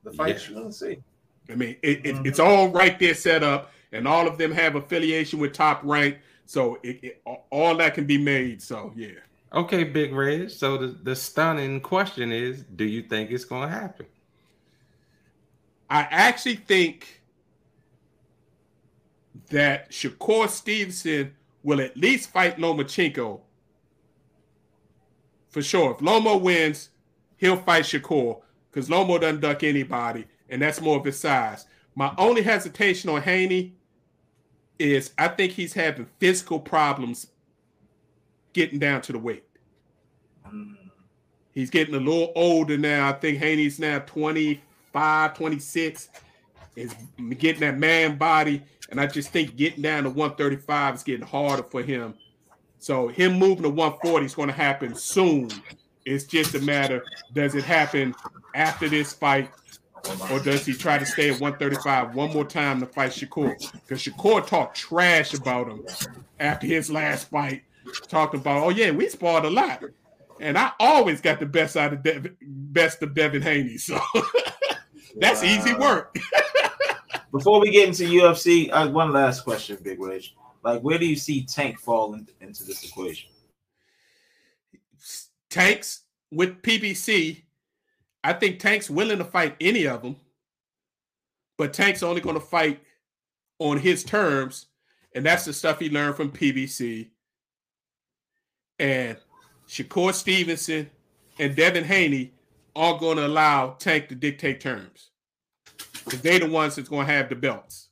[0.05, 0.49] the fight yeah.
[0.49, 0.99] you want to see.
[1.51, 2.27] I mean, it, it, Mhm.
[2.27, 6.19] it's all right there set up, and all of them have affiliation with Top Rank,
[6.45, 8.63] so it, it, all that can be made.
[8.63, 9.13] So yeah,
[9.53, 10.51] Okay, Big Reg.
[10.51, 14.07] So the, the stunning question is, do you think it's gonna happen?
[15.89, 17.23] I actually think
[19.51, 21.35] that Shakur Stevenson
[21.69, 23.43] will at least fight Lomachenko
[25.51, 25.91] for sure.
[25.91, 26.89] If Lomo wins,
[27.37, 31.67] he'll fight Shakur because Lomo doesn't duck anybody, and that's more of his size.
[31.95, 33.75] My only hesitation on Haney
[34.79, 37.27] is I think he's having physical problems
[38.55, 39.45] getting down to the weight.
[40.51, 40.75] Mm.
[41.53, 43.11] He's getting a little older now.
[43.11, 46.09] I think Haney's now 25, 26.
[46.77, 46.95] Is
[47.37, 48.63] getting that man body.
[48.89, 52.15] And I just think getting down to 135 is getting harder for him.
[52.79, 55.51] So him moving to 140 is going to happen soon.
[56.05, 58.15] It's just a matter, does it happen
[58.55, 59.51] after this fight?
[60.31, 63.55] Or does he try to stay at 135 one more time to fight Shakur?
[63.73, 65.85] Because Shakur talked trash about him
[66.41, 67.65] after his last fight,
[68.07, 69.83] talking about, oh yeah, we sparred a lot.
[70.41, 73.77] And I always got the best out of Devin, best of Devin Haney.
[73.77, 74.01] So
[75.17, 76.17] that's easy work.
[77.31, 80.35] Before we get into UFC, uh, one last question, Big Rich.
[80.65, 83.31] Like, where do you see Tank fall in, into this equation?
[85.51, 87.43] Tanks with PBC,
[88.25, 90.17] I think Tank's willing to fight any of them,
[91.59, 92.81] but Tank's only going to fight
[93.59, 94.67] on his terms,
[95.15, 97.09] and that's the stuff he learned from PBC.
[98.79, 99.19] And
[99.69, 100.91] Shakur Stevenson
[101.39, 102.33] and Devin Haney
[102.75, 105.08] are going to allow Tank to dictate terms
[106.09, 107.91] because they're the ones that's going to have the belts.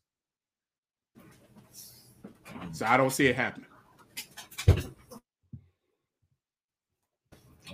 [2.72, 3.68] So I don't see it happening.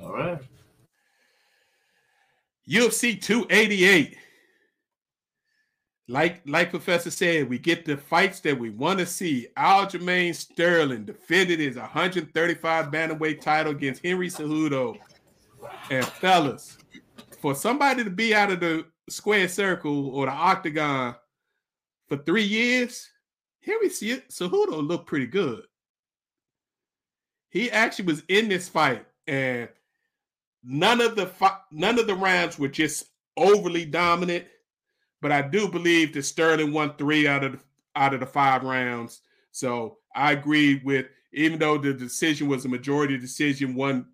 [0.02, 0.38] All right.
[2.68, 4.16] UFC 288.
[6.08, 9.46] Like like Professor said, we get the fights that we want to see.
[9.56, 14.96] Aljamain Sterling defended his 135 bantamweight title against Henry Cejudo.
[15.90, 16.76] And fellas,
[17.40, 21.14] for somebody to be out of the square circle or the octagon
[22.08, 23.08] for three years,
[23.60, 25.62] here we Henry Ce- Cejudo looked pretty good.
[27.50, 29.68] He actually was in this fight, and
[30.62, 34.46] none of the fi- none of the rounds were just overly dominant,
[35.20, 37.58] but I do believe that Sterling won three out of the,
[37.94, 39.20] out of the five rounds.
[39.50, 44.06] So I agree with even though the decision was a majority decision, one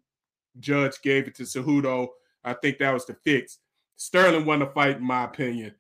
[0.60, 2.08] judge gave it to Cejudo.
[2.44, 3.58] I think that was the fix.
[3.98, 5.74] Sterling won the fight, in my opinion,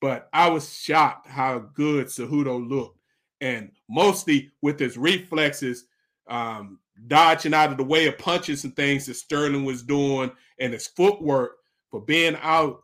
[0.00, 2.98] but I was shocked how good Cejudo looked,
[3.42, 5.84] and mostly with his reflexes.
[6.26, 10.72] Um, dodging out of the way of punches and things that Sterling was doing and
[10.72, 11.56] his footwork
[11.90, 12.82] for being out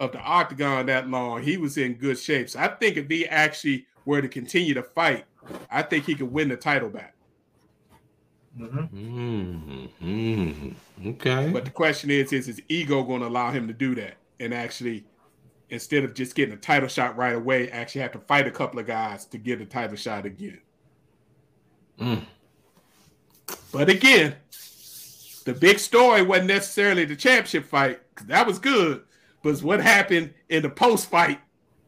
[0.00, 2.48] of the octagon that long, he was in good shape.
[2.48, 5.24] So I think if he actually were to continue to fight,
[5.70, 7.14] I think he could win the title back.
[8.58, 9.86] Mm-hmm.
[10.02, 10.74] Mm,
[11.06, 11.50] okay.
[11.52, 14.52] But the question is, is his ego going to allow him to do that and
[14.52, 15.04] actually,
[15.70, 18.78] instead of just getting a title shot right away, actually have to fight a couple
[18.78, 20.60] of guys to get a title shot again?
[21.98, 22.24] Mm.
[23.72, 24.36] But again,
[25.44, 29.02] the big story wasn't necessarily the championship fight, 'cause that was good,
[29.42, 31.40] but it's what happened in the post fight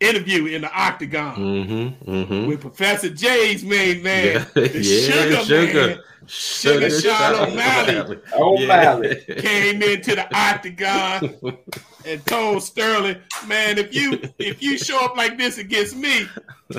[0.09, 2.11] interview in the octagon Mm-hmm.
[2.11, 2.47] Mm-hmm.
[2.47, 8.19] with Professor J's main man, yeah, the sugar, sugar, man, sugar, Sean O'Malley.
[8.35, 9.25] O'Malley.
[9.39, 11.39] came into the octagon
[12.07, 16.27] and told Sterling, man, if you if you show up like this against me,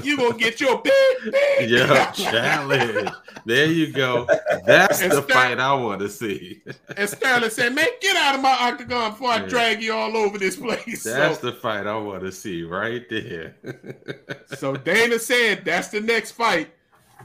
[0.03, 0.93] you gonna get your big
[1.31, 3.09] big Yeah, challenge.
[3.45, 4.27] There you go.
[4.65, 6.61] That's And the Ster- fight I want to see.
[6.97, 9.47] And Sterling said, man, get out of my octagon before I Yeah.
[9.47, 11.03] drag you all over this place.
[11.03, 13.55] That's So, the fight I want to see right there.
[14.57, 16.69] so Dana said that's the next fight.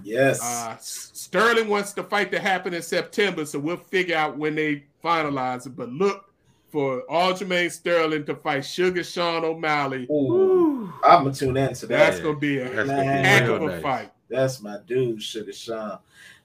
[0.03, 0.41] Yes.
[0.43, 4.85] Uh, Sterling wants the fight to happen in September, so we'll figure out when they
[5.05, 5.77] finalize it.
[5.77, 6.30] But look
[6.71, 10.07] for Aljamain Sterling to fight Sugar Sean O'Malley.
[10.11, 11.99] Ooh, I'm gonna tune into that.
[11.99, 13.83] That's gonna be a That's gonna be heck of a nice.
[13.83, 14.13] fight.
[14.29, 15.99] That's my dude, Sugar Sean.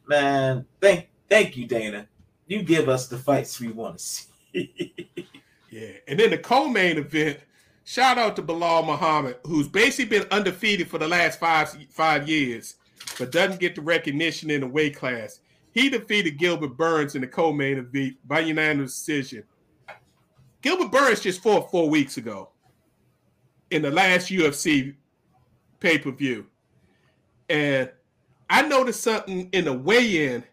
[0.07, 2.07] Man, thank thank you, Dana.
[2.47, 4.93] You give us the fights we want to see.
[5.71, 7.39] Yeah, and then the co-main event.
[7.83, 12.75] Shout out to Belal Muhammad, who's basically been undefeated for the last five five years,
[13.19, 15.41] but doesn't get the recognition in the weight class.
[15.73, 19.43] He defeated Gilbert Burns in the co-main event by unanimous decision.
[20.65, 22.49] Gilbert Burns just fought four weeks ago
[23.69, 24.95] in the last UFC
[25.79, 26.47] pay per view.
[27.49, 27.91] And
[28.49, 30.43] I noticed something in the weigh in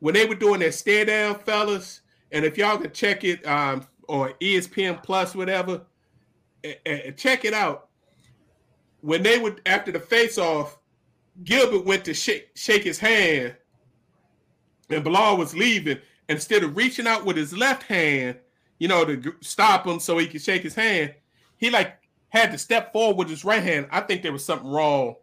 [0.00, 2.02] when they were doing their stare down, fellas.
[2.32, 5.86] And if y'all can check it um, on ESPN Plus, whatever,
[6.62, 7.88] and, and check it out.
[9.00, 10.76] When they would, after the face off,
[11.44, 13.56] Gilbert went to shake, shake his hand,
[14.90, 15.96] and Belal was leaving.
[16.28, 18.36] Instead of reaching out with his left hand,
[18.80, 21.14] you know, to stop him so he could shake his hand,
[21.58, 21.98] he like
[22.30, 23.86] had to step forward with his right hand.
[23.92, 25.14] I think there was something wrong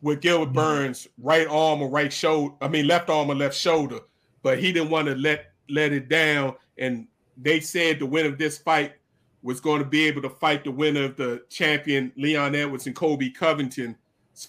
[0.00, 0.54] with Gilbert mm-hmm.
[0.54, 2.54] Burns' right arm or right shoulder.
[2.60, 4.00] I mean, left arm or left shoulder,
[4.42, 6.54] but he didn't want to let let it down.
[6.78, 8.94] And they said the winner of this fight
[9.42, 12.96] was going to be able to fight the winner of the champion Leon Edwards and
[12.96, 13.96] Colby Covington's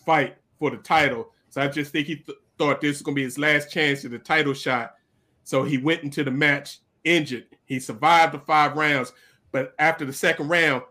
[0.06, 1.32] fight for the title.
[1.50, 4.06] So I just think he th- thought this was going to be his last chance
[4.06, 4.96] at the title shot.
[5.44, 7.48] So he went into the match injured.
[7.66, 9.14] He survived the five rounds,
[9.52, 10.84] but after the second round,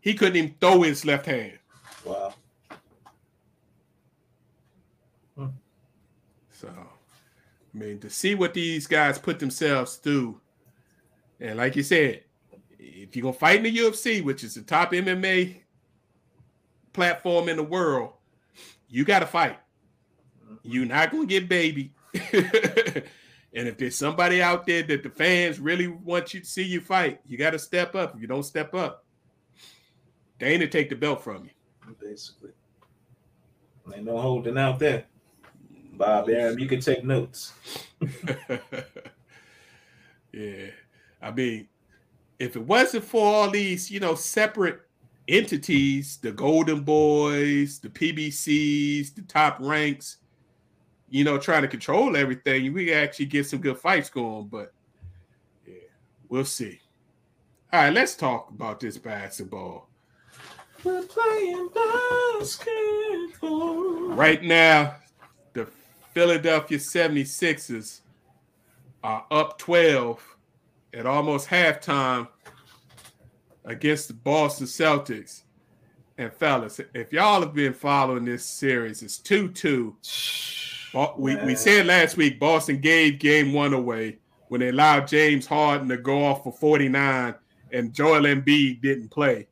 [0.00, 1.58] he couldn't even throw his left hand.
[2.04, 2.34] Wow.
[5.36, 5.46] Hmm.
[6.52, 10.40] So, I mean, to see what these guys put themselves through,
[11.40, 12.22] and like you said,
[12.78, 15.56] if you're gonna fight in the UFC, which is the top MMA
[16.92, 18.12] platform in the world,
[18.88, 19.58] you got to fight.
[20.44, 20.54] Mm-hmm.
[20.62, 21.92] You're not gonna get baby.
[23.56, 26.82] and if there's somebody out there that the fans really want you to see you
[26.82, 28.14] fight, you got to step up.
[28.14, 29.06] If you don't step up,
[30.38, 31.50] Dana take the belt from you.
[31.98, 32.50] Basically,
[33.94, 35.06] ain't no holding out there.
[35.94, 37.54] Bob Arum, you can take notes.
[40.32, 40.66] yeah.
[41.22, 41.68] I mean,
[42.38, 44.82] if it wasn't for all these, you know, separate
[45.28, 50.18] entities, the Golden Boys, the PBCs, the top ranks,
[51.16, 54.48] you know, trying to control everything, we actually get some good fights going.
[54.48, 54.74] But
[55.66, 55.74] yeah,
[56.28, 56.78] we'll see.
[57.72, 59.88] All right, let's talk about this basketball.
[60.84, 61.70] We're playing
[62.38, 64.10] basketball.
[64.10, 64.96] Right now,
[65.54, 65.66] the
[66.12, 68.00] Philadelphia 76ers
[69.02, 70.36] are up 12
[70.92, 72.28] at almost halftime
[73.64, 75.44] against the Boston Celtics.
[76.18, 79.94] And fellas, if y'all have been following this series, it's 2-2.
[80.94, 84.18] We, we said last week Boston gave game one away
[84.48, 87.34] when they allowed James Harden to go off for 49
[87.72, 89.46] and Joel Embiid didn't play.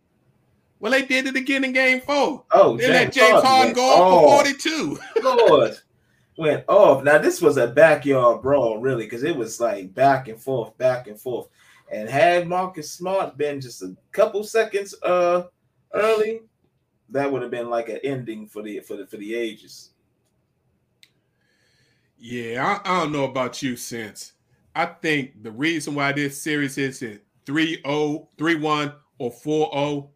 [0.81, 2.45] Well, they did it again in game four.
[2.51, 4.99] Oh, they James let James Harden, Harden go off for 42.
[5.23, 5.79] Lord
[6.37, 7.05] went off.
[7.05, 11.07] Now this was a backyard brawl, really, because it was like back and forth, back
[11.07, 11.49] and forth.
[11.91, 15.45] And had Marcus Smart been just a couple seconds uh
[15.93, 16.41] early,
[17.11, 19.91] that would have been like an ending for the for the for the ages.
[22.27, 24.33] Yeah, I, I don't know about you, since
[24.75, 29.71] I think the reason why this series is at 3 0, 3 1, or 4
[29.75, 30.11] 0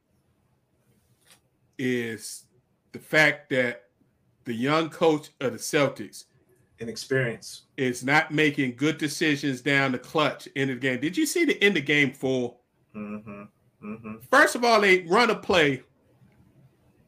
[1.79, 2.44] is
[2.92, 3.90] the fact that
[4.47, 6.25] the young coach of the Celtics,
[6.79, 11.01] inexperience, is not making good decisions down the clutch in the game.
[11.01, 12.57] Did you see the end of game 4
[12.97, 13.42] mm-hmm.
[13.85, 14.14] Mm-hmm.
[14.31, 15.83] First of all, they run a play.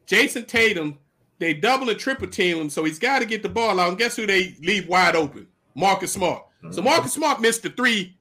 [0.05, 0.99] Jayson Tatum,
[1.41, 3.89] they double and triple team him, so he's got to get the ball out.
[3.89, 5.47] And guess who they leave wide open?
[5.73, 6.45] Marcus Smart.
[6.63, 6.71] Mm-hmm.
[6.71, 8.15] So Marcus Smart missed the three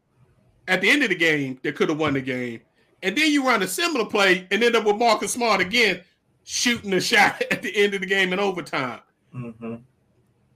[0.66, 2.62] at the end of the game that could have won the game.
[3.02, 6.00] And then you run a similar play and end up with Marcus Smart again
[6.44, 9.00] shooting a shot at the end of the game in overtime.
[9.34, 9.74] Mm-hmm.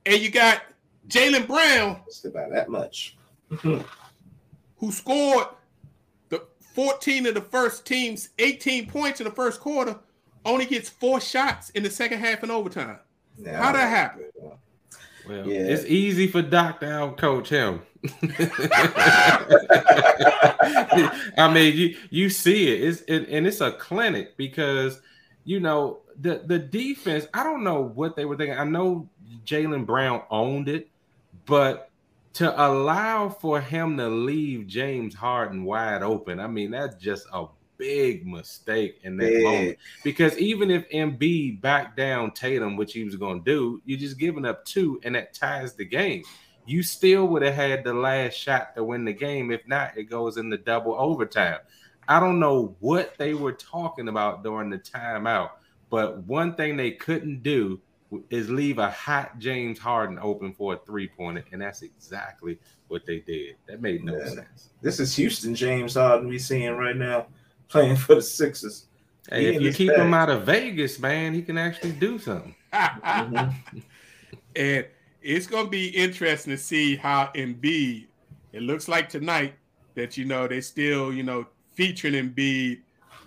[0.06, 0.62] And you got
[1.08, 2.00] Jaylen Brown.
[2.06, 3.18] Just about that much.
[3.60, 3.84] who
[4.90, 5.48] scored
[6.30, 9.98] the 14 of the first team's 18 points in the first quarter,
[10.44, 12.98] only gets four shots in the second half and overtime.
[13.38, 14.24] Yeah, How that happen?
[15.26, 15.60] Well, yeah.
[15.60, 17.80] it's easy for Doc to out coach him.
[21.38, 22.84] I mean, you you see it.
[22.84, 25.00] It's it, and it's a clinic because
[25.44, 28.58] you know the the defense, I don't know what they were thinking.
[28.58, 29.08] I know
[29.46, 30.90] Jaylen Brown owned it,
[31.46, 31.90] but
[32.34, 37.46] to allow for him to leave James Harden wide open, I mean, that's just a
[37.84, 39.42] big mistake in that yeah.
[39.42, 39.78] moment.
[40.02, 44.18] Because even if Embiid backed down Tatum, which he was going to do, you're just
[44.18, 46.22] giving up two, and that ties the game.
[46.66, 49.50] You still would have had the last shot to win the game.
[49.50, 51.58] If not, it goes in the double overtime.
[52.08, 55.50] I don't know what they were talking about during the timeout
[55.94, 57.80] but one thing they couldn't do
[58.28, 62.58] is leave a hot James Harden open for a three pointer, and that's exactly
[62.88, 63.54] what they did.
[63.68, 64.28] That made no yeah.
[64.28, 64.70] sense.
[64.82, 67.26] This is Houston James Harden we seeing right now
[67.68, 68.86] playing for the Sixers.
[69.28, 70.00] Hey, he if you keep bag.
[70.00, 72.54] him out of Vegas, man, he can actually do something.
[72.72, 73.78] mm-hmm.
[74.56, 74.86] And
[75.20, 78.06] it's going to be interesting to see how Embiid.
[78.52, 79.54] It looks like tonight
[79.96, 82.80] that you know they still you know featuring Embiid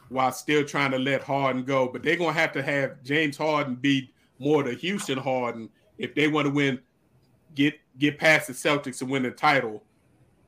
[0.07, 1.87] while still trying to let Harden go.
[1.87, 6.27] But they're gonna have to have James Harden be more the Houston Harden if they
[6.27, 6.79] want to win,
[7.55, 9.83] get get past the Celtics and win the title,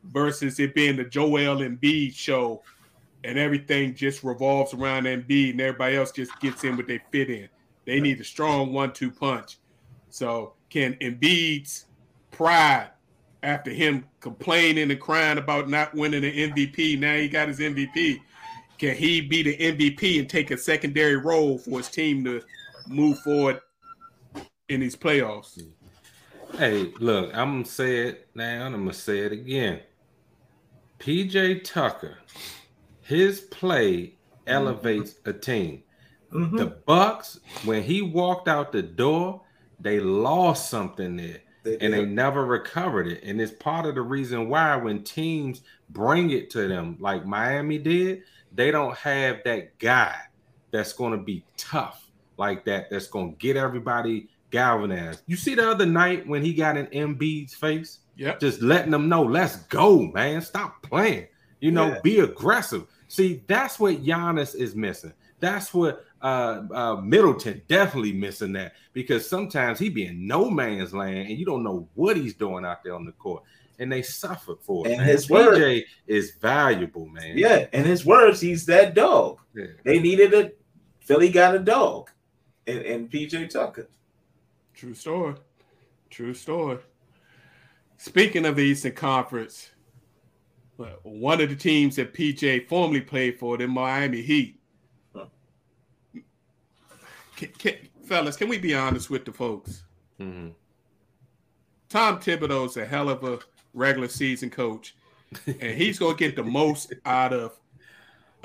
[0.04, 2.62] versus it being the Joel Embiid show,
[3.24, 7.30] and everything just revolves around Embiid and everybody else just gets in what they fit
[7.30, 7.50] in.
[7.86, 9.58] They need a strong one-two punch.
[10.10, 11.86] So can Embiid's
[12.32, 12.90] pride
[13.44, 17.00] after him complaining and crying about not winning an MVP.
[17.00, 18.20] Now he got his MVP.
[18.78, 22.42] Can he be the MVP and take a secondary role for his team to
[22.88, 23.62] move forward
[24.70, 25.62] in these playoffs?
[26.58, 29.82] Hey, look, I'm gonna say it now and I'm gonna say it again.
[31.00, 32.18] PJ Tucker,
[33.10, 34.14] his play
[34.46, 35.82] elevates a team.
[36.32, 36.58] Mhm.
[36.60, 39.42] The Bucks, when he walked out the door,
[39.80, 43.24] they lost something there They and they never recovered it.
[43.24, 47.80] And it's part of the reason why when teams bring it to them, like Miami
[47.80, 48.22] did,
[48.54, 50.16] they don't have that guy
[50.72, 55.22] that's going to be tough like that, that's going to get everybody galvanized.
[55.26, 58.40] You see the other night when he got in Embiid's face, Yep.
[58.40, 60.42] just letting them know, let's go, man.
[60.42, 61.26] Stop playing.
[61.60, 62.00] You know, Yeah.
[62.04, 62.86] be aggressive.
[63.10, 65.14] See, that's what Giannis is missing.
[65.40, 70.94] That's what uh, uh Middleton definitely missing that because sometimes he be in no man's
[70.94, 73.44] land and you don't know what he's doing out there on the court,
[73.80, 74.92] and they suffer for it.
[74.92, 75.08] And man.
[75.08, 77.38] his word- PJ is valuable, man.
[77.38, 79.40] Yeah, and his words, he's that dog.
[79.56, 79.66] Yeah.
[79.84, 80.52] They needed a
[81.00, 82.12] Philly got a dog,
[82.68, 83.90] and, and PJ Tucker.
[84.76, 85.34] True story.
[86.12, 86.78] True story.
[87.98, 89.72] Speaking of the Eastern Conference,
[90.80, 94.58] well, one of the teams that PJ formerly played for, the Miami Heat.
[95.14, 95.26] Huh.
[97.36, 97.74] Can, can,
[98.06, 99.84] fellas, can we be honest with the folks?
[100.20, 100.54] Mhm.
[101.90, 103.40] Tom Thibodeau's a hell of a
[103.74, 104.96] regular season coach,
[105.46, 107.60] and he's going to get the most out of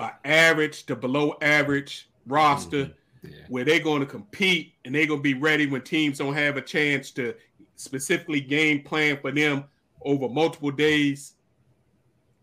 [0.00, 3.30] an average to below average roster Yeah.
[3.48, 6.56] where they're going to compete and they're going to be ready when teams don't have
[6.56, 7.34] a chance to
[7.76, 9.64] specifically game plan for them
[10.02, 11.34] over multiple days.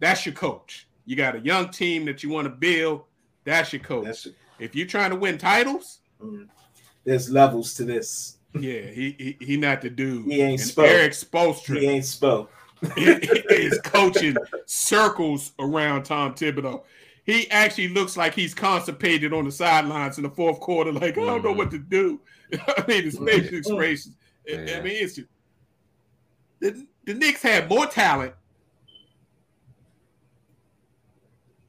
[0.01, 0.87] That's your coach.
[1.05, 3.03] You got a young team that you want to build.
[3.45, 4.05] That's your coach.
[4.05, 4.27] That's
[4.59, 6.47] if you're trying to win titles, mm.
[7.05, 8.37] there's levels to this.
[8.59, 10.25] yeah, he he, he not the dude.
[10.25, 10.87] He ain't And spoke.
[10.87, 11.15] Erik
[11.65, 12.51] He ain't spoke.
[12.97, 14.35] is coaching
[14.65, 16.83] circles around Tom Thibodeau.
[17.23, 21.25] He actually looks like he's constipated on the sidelines in the fourth quarter, like I
[21.25, 22.19] don't know what to do.
[22.53, 24.15] I mean, his facial expressions.
[24.49, 25.27] I- I mean, it's just,
[26.59, 28.33] the, the Knicks have more talent,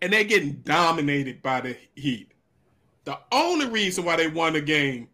[0.02, 2.32] and they're getting dominated by the Heat.
[3.04, 5.08] The only reason why they won the game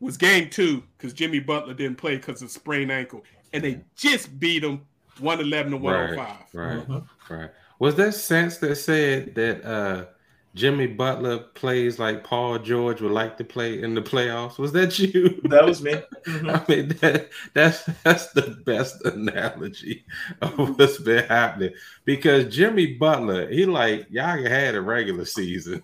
[0.00, 4.38] was game two because Jimmy Butler didn't play because of sprained ankle, and they just
[4.38, 4.82] beat them
[5.20, 6.36] 111 to 105.
[6.52, 6.88] Right.
[6.88, 7.08] Mhm.
[7.30, 7.50] Right.
[7.78, 10.06] Was there sense that said that uh
[10.54, 14.56] Jimmy Butler plays like Paul George would like to play in the playoffs?
[14.56, 15.40] Was that you?
[15.44, 15.94] That was me.
[16.26, 16.48] Mhm.
[16.68, 20.04] I mean, that, that's that's the best analogy
[20.42, 21.72] of what's been happening
[22.04, 25.82] because Jimmy Butler, he like y'all had a regular season.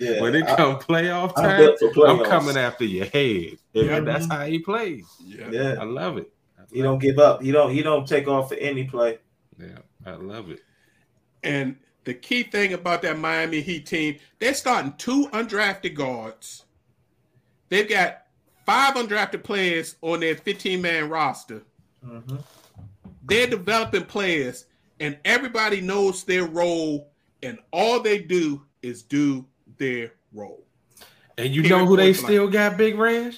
[0.00, 3.58] Yeah, when it I- come playoff I'm time, built for I'm coming after your head.
[3.74, 4.00] Yeah.
[4.00, 5.04] that's how he plays.
[5.22, 5.50] Yeah.
[5.50, 6.32] Yeah, I love it.
[6.58, 7.42] I he don't give up.
[7.42, 7.70] He don't.
[7.70, 9.18] He don't take off for any play.
[9.60, 10.60] Yeah, I love it.
[11.42, 11.76] And
[12.06, 16.64] the key thing about that Miami Heat team, they're starting two undrafted guards.
[17.68, 18.22] They've got
[18.64, 21.62] five undrafted players on their 15 man roster.
[22.06, 22.42] Mhm.
[23.24, 24.66] They're developing players,
[25.00, 27.10] and everybody knows their role,
[27.42, 29.44] and all they do is do
[29.78, 30.64] their role.
[31.36, 32.28] And you Period, know who they point blank.
[32.28, 33.34] still got, Big Reg?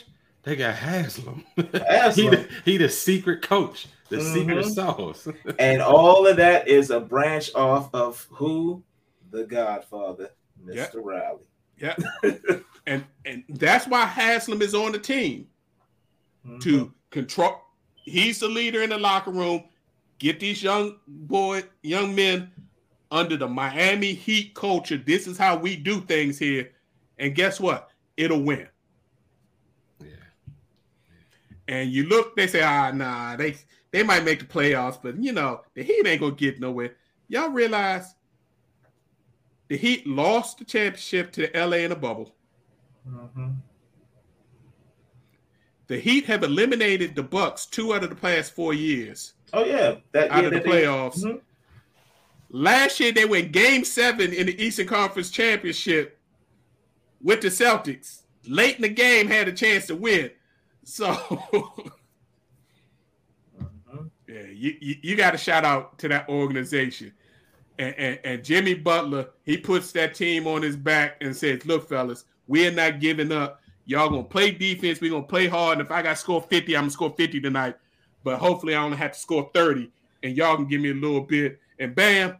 [0.49, 1.45] They got Haslem.
[1.57, 2.31] he, Haslem.
[2.31, 4.33] the, he the secret coach, the Mhm.
[4.33, 5.29] secret sauce.
[5.59, 8.83] And all of that is a branch off of who?
[9.31, 10.31] The Godfather,
[10.65, 10.75] Mr.
[10.75, 10.93] Yep.
[10.95, 11.45] Riley.
[11.77, 11.97] Yeah.
[12.87, 15.49] and and that's why Haslem is on the team.
[16.47, 16.61] Mhm.
[16.63, 17.61] to control.
[17.97, 19.65] He's the leader in the locker room.
[20.19, 22.51] Get these young boy, young men
[23.11, 24.97] under the Miami Heat culture.
[24.97, 26.71] This is how we do things here.
[27.19, 27.91] And guess what?
[28.17, 28.67] It'll win.
[31.69, 31.75] Yeah.
[31.75, 33.57] And you look, they say, ah, nah, they
[33.91, 36.95] they might make the playoffs, but you know, the Heat ain't gonna get nowhere.
[37.29, 38.15] Y'all realize
[39.69, 42.35] the Heat lost the championship to the LA in a bubble.
[43.09, 43.57] Mhm.
[45.87, 49.35] The Heat have eliminated the Bucks two out of the past four years.
[49.53, 51.25] Oh yeah, that out year of the playoffs.
[51.25, 51.41] Mhm.
[52.51, 56.19] Last year they went game seven in the Eastern Conference Championship
[57.23, 58.23] with the Celtics.
[58.47, 60.31] Late in the game had a chance to win.
[60.89, 61.13] So
[63.61, 64.11] Mhm.
[64.29, 67.13] yeah, you, you, you got to shout out to that organization.
[67.79, 71.89] And, and, and Jimmy Butler, he puts that team on his back and says, "Look,
[71.89, 73.61] fellas, we're not giving up.
[73.85, 75.01] Y'all gonna play defense.
[75.01, 75.79] We're gonna play hard.
[75.79, 77.77] And if I got to score 50, I'm gonna score 50 tonight.
[78.25, 79.91] But hopefully, I only have to score 30,
[80.23, 81.61] and y'all can give me a little bit.
[81.79, 82.39] And bam,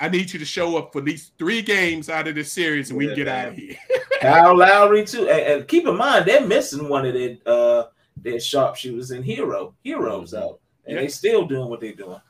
[0.00, 2.98] I need you to show up for these three games out of this series, and
[2.98, 3.76] we can get out of here.
[4.24, 7.84] Kyle Lowry too, and, and, keep in mind they're missing one of their uh
[8.16, 10.42] their sharpshooters and Herro Herro's mm-hmm.
[10.42, 11.02] out, and yeah.
[11.02, 12.20] they still doing what they're doing.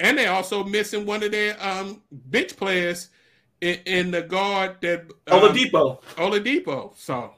[0.00, 3.08] And they also missing one of their um bench players
[3.60, 6.02] in, in the guard that um, Oladipo.
[6.16, 6.96] Oladipo.
[6.96, 7.32] So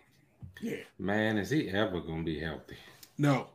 [0.60, 0.76] yeah.
[0.98, 2.76] Man, is he ever gonna be healthy?
[3.18, 3.48] No.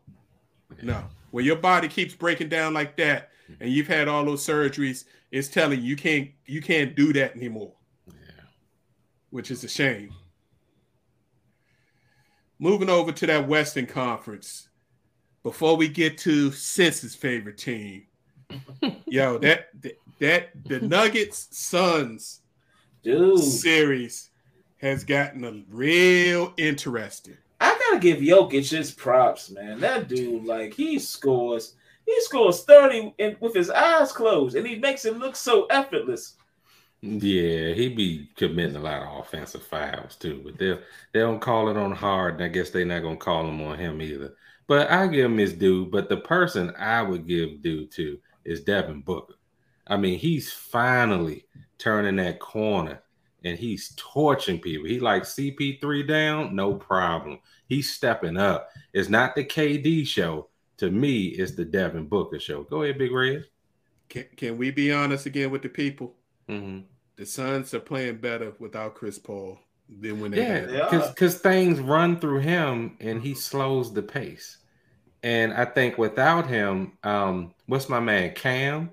[0.77, 0.83] Yeah.
[0.83, 1.03] No.
[1.31, 5.47] When your body keeps breaking down like that and you've had all those surgeries, it's
[5.47, 7.73] telling you you can't you can't do that anymore.
[8.07, 8.43] Yeah.
[9.29, 10.13] Which is a shame.
[12.61, 14.69] Moving over to that Western Conference,
[15.41, 18.05] before we get to Sens's favorite team,
[19.07, 19.69] yo, that
[20.19, 22.41] that the Nuggets Suns
[23.01, 23.39] Dude.
[23.39, 24.29] series
[24.77, 27.35] has gotten a real interesting.
[27.59, 29.79] I gotta give Jokic his props, man.
[29.79, 31.73] That dude, like, he scores,
[32.05, 36.35] he scores 30 in, with his eyes closed, and he makes it look so effortless.
[37.03, 40.77] Yeah, he be committing a lot of offensive fouls too, but they
[41.13, 43.79] they don't call it on hard, and I guess they're not gonna call them on
[43.79, 44.35] him either.
[44.67, 45.87] But I give him his due.
[45.87, 49.33] But the person I would give due to is Devin Booker.
[49.87, 51.45] I mean, he's finally
[51.79, 53.01] turning that corner
[53.43, 54.87] and he's torching people.
[54.87, 57.39] He like CP3 down, no problem.
[57.67, 58.69] He's stepping up.
[58.93, 60.49] It's not the KD show.
[60.77, 62.63] To me, it's the Devin Booker show.
[62.63, 63.43] Go ahead, Big Reg.
[64.09, 66.15] Can, can we be honest again with the people?
[66.49, 66.79] Mm-hmm
[67.21, 71.79] the Suns are playing better without Chris Paul than when they yeah, because because things
[71.79, 74.57] run through him and he slows the pace.
[75.21, 78.89] And I think without him, um, what's my man Cam?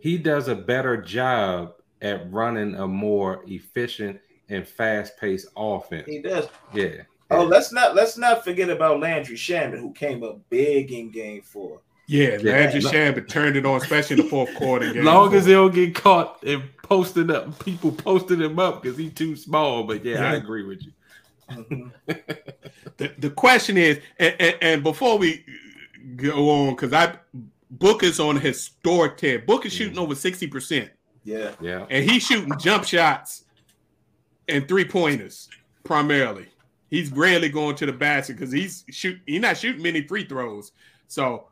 [0.00, 4.18] He does a better job at running a more efficient
[4.48, 6.06] and fast-paced offense.
[6.08, 6.48] He does.
[6.74, 7.02] Yeah.
[7.30, 11.42] Oh, let's not let's not forget about Landry Shamet, who came up big in Game
[11.42, 11.80] Four.
[12.08, 14.90] Yeah, Landry Shamet turned it on, especially in the fourth quarter.
[14.94, 15.38] Game Long four.
[15.38, 19.36] as he don't get caught and posting up, people posting him up because he's too
[19.36, 19.84] small.
[19.84, 20.92] But yeah, yeah, I agree with you.
[21.50, 21.88] Mm-hmm.
[22.96, 25.44] the, the question is, and, and, and before we
[26.16, 27.14] go on, because I
[27.70, 29.40] Booker's on historic tear.
[29.40, 30.02] Booker's shooting mm.
[30.02, 30.90] over sixty percent.
[31.24, 33.44] Yeah, yeah, and he's shooting jump shots
[34.48, 35.50] and three pointers
[35.84, 36.46] primarily.
[36.88, 39.20] He's rarely going to the basket because he's shoot.
[39.26, 40.72] He's not shooting many free throws.
[41.06, 41.48] So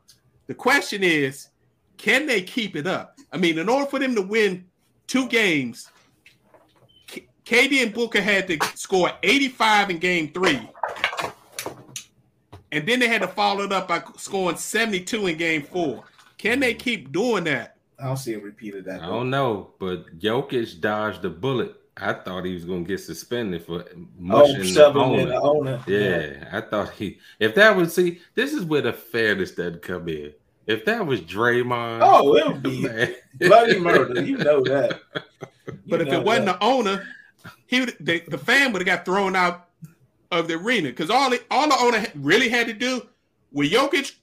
[0.47, 1.49] the question is,
[1.97, 3.17] can they keep it up?
[3.31, 4.65] I mean, in order for them to win
[5.07, 5.89] two games,
[7.07, 10.69] K- KD and Booker had to score 85 in game three.
[12.71, 16.03] And then they had to follow it up by scoring 72 in game four.
[16.37, 17.77] Can they keep doing that?
[17.99, 19.01] I don't see a repeat of that.
[19.01, 21.75] I don't know, but Jokic dodged a bullet.
[21.99, 23.83] I thought he was going to get suspended for
[24.17, 25.25] mushing oh, the, owner.
[25.25, 25.83] the owner.
[25.87, 27.19] Yeah, yeah, I thought he.
[27.39, 30.33] If that was see, this is where the fairness doesn't come in.
[30.67, 32.87] If that was Draymond, oh, it would be
[33.47, 34.21] bloody murder.
[34.23, 35.01] You know that.
[35.67, 37.05] You but if it wasn't the owner,
[37.65, 39.67] he would the, the fan would have got thrown out
[40.31, 43.05] of the arena because all the, all the owner really had to do
[43.51, 44.15] with Jokic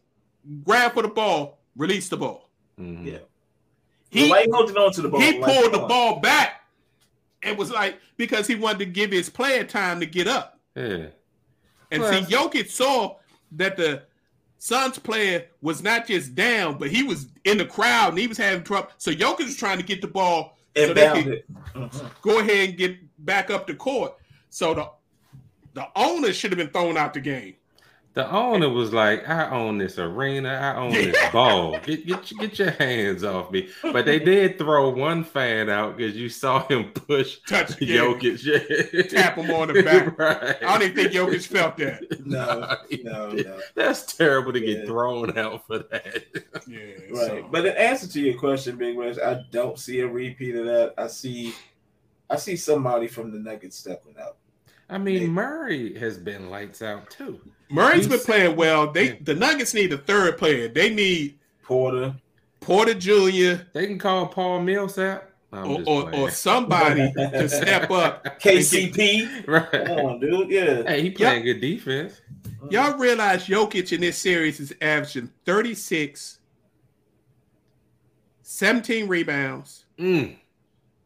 [0.65, 2.49] grab for the ball, release the ball.
[2.81, 3.09] Mm-hmm.
[3.09, 3.19] Yeah.
[4.09, 5.21] He, well, holding on to the ball.
[5.21, 6.64] He pulled the ball back
[7.45, 10.59] and was like because he wanted to give his player time to get up.
[10.75, 11.07] Yeah.
[11.91, 13.17] And well, see, Jokic saw
[13.53, 14.03] that the
[14.59, 18.39] Suns player was not just down, but he was in the crowd and he was
[18.39, 18.89] having trouble.
[18.99, 21.91] So Jokic was trying to get the ball and so they could
[22.23, 24.15] go ahead and get back up the court.
[24.51, 24.91] So the
[25.75, 27.55] the owner should have been thrown out the game.
[28.15, 30.51] The owner was like, "I own this arena.
[30.51, 31.77] I own this ball.
[31.81, 36.17] Get get get your hands off me." But they did throw one fan out because
[36.17, 40.17] you saw him push touch Jokic, tap him on the back.
[40.19, 40.63] right.
[40.63, 42.25] I don't even think Jokic felt that.
[42.25, 43.61] No, no, no.
[43.75, 44.77] That's terrible to yeah.
[44.77, 46.25] get thrown out for that.
[46.69, 46.79] yeah,
[47.11, 47.27] right.
[47.27, 47.49] So.
[47.51, 50.95] But in answer to your question, Big West, I don't see a repeat of that.
[50.97, 51.53] I see,
[52.31, 54.37] I see somebody from the Nuggets stepping out.
[54.89, 57.41] I mean, Murray has been lights out too.
[57.71, 58.91] Murray's been playing well.
[58.93, 60.69] They the Nuggets need a third player.
[60.69, 62.15] They need Porter,
[62.61, 63.65] Porter Jr.
[63.73, 65.31] They can call Paul Millsap.
[65.53, 68.25] Or, or, or, somebody to step up.
[68.41, 69.87] KCP, right?
[69.87, 70.51] Come on, dude.
[70.51, 70.83] Yeah.
[70.83, 72.21] Hey, he playing good defense.
[72.71, 76.41] Y'all realize Jokic in this series is averaging 36,
[78.43, 80.35] 17 rebounds, mm.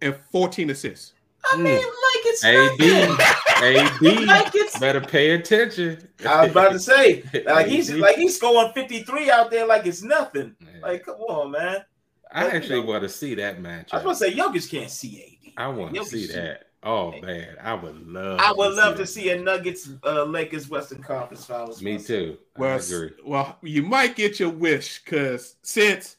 [0.00, 1.12] and 14 assists.
[1.52, 3.20] I mean, like it's AD,
[3.62, 6.08] AD, like it's better pay attention.
[6.26, 10.02] I was about to say, like he's like he's scoring 53 out there like it's
[10.02, 10.54] nothing.
[10.82, 11.84] Like, come on, man.
[12.32, 13.90] I But, you actually know, want to see that match.
[13.92, 15.52] I was going to say Jokic can't see AD.
[15.56, 16.64] I want to see that.
[16.84, 18.38] Oh man, I would love.
[18.38, 21.82] I would love to see a Nuggets uh, Lakers Western Conference Finals.
[21.82, 22.38] Me too.
[22.56, 23.10] I Well, agree.
[23.24, 26.16] well, you might get your wish because since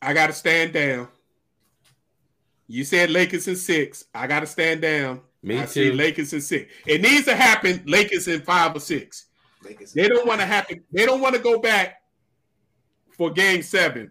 [0.00, 1.08] I got to stand down,
[2.72, 4.04] you said Lakers in six.
[4.14, 5.20] I got to stand down.
[5.42, 5.96] Me I see too.
[5.96, 6.72] Lakers in six.
[6.86, 7.82] It needs to happen.
[7.86, 9.26] Lakers in five or six.
[9.64, 9.92] Lakers.
[9.92, 10.82] They don't want to happen.
[10.92, 12.02] They don't want to go back
[13.10, 14.10] for Game Seven.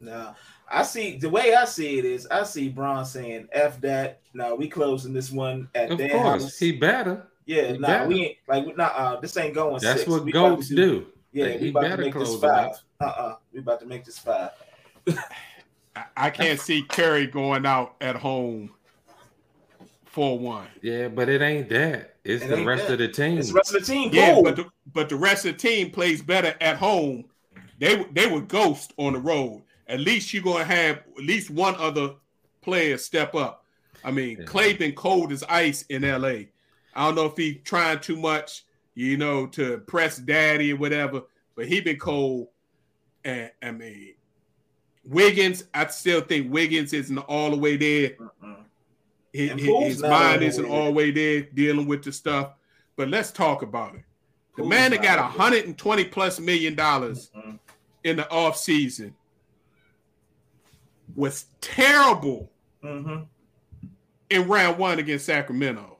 [0.00, 0.34] No,
[0.68, 4.54] I see the way I see it is I see Bron saying "f that." No,
[4.56, 6.58] we closing this one at Of their course, house.
[6.58, 7.26] he better.
[7.46, 8.08] yeah, he no, better.
[8.08, 8.94] we ain't like we not.
[8.96, 9.78] Uh, this ain't going.
[9.82, 10.10] That's six.
[10.10, 11.06] what We about goats to do.
[11.32, 12.70] Yeah, He we about to make this close it five.
[13.00, 13.36] Uh uh.
[13.52, 14.50] we about to make this five.
[16.16, 18.70] I, I can't see Curry going out at home
[20.06, 20.66] for one.
[20.82, 22.16] Yeah, but it ain't that.
[22.24, 22.94] It's It the rest that.
[22.94, 23.38] of the team.
[23.38, 24.10] It's the rest of the team.
[24.12, 24.42] Yeah, cool.
[24.42, 27.24] but the, but the rest of the team plays better at home.
[27.78, 29.62] They they were ghost on the road.
[29.88, 32.14] At least you're gonna have at least one other
[32.60, 33.64] player step up.
[34.04, 34.44] I mean, Yeah.
[34.46, 36.28] Clay been cold as ice in LA.
[36.94, 41.22] I don't know if he trying too much, you know, to press daddy or whatever,
[41.54, 42.48] but he been cold.
[43.24, 44.14] And I mean,
[45.04, 48.10] Wiggins, I still think Wiggins isn't all the way there.
[48.10, 48.56] Mm-mm.
[49.32, 52.02] His, his- Poole's his not all mind the isn't all the way there dealing with
[52.04, 52.52] the stuff.
[52.96, 54.02] But let's talk about it.
[54.56, 57.58] The man that got all 120 plus million dollars Mm-mm.
[58.04, 59.14] in the off season
[61.14, 62.50] was terrible
[62.84, 63.26] Mhm.
[64.28, 65.96] in round one against Sacramento.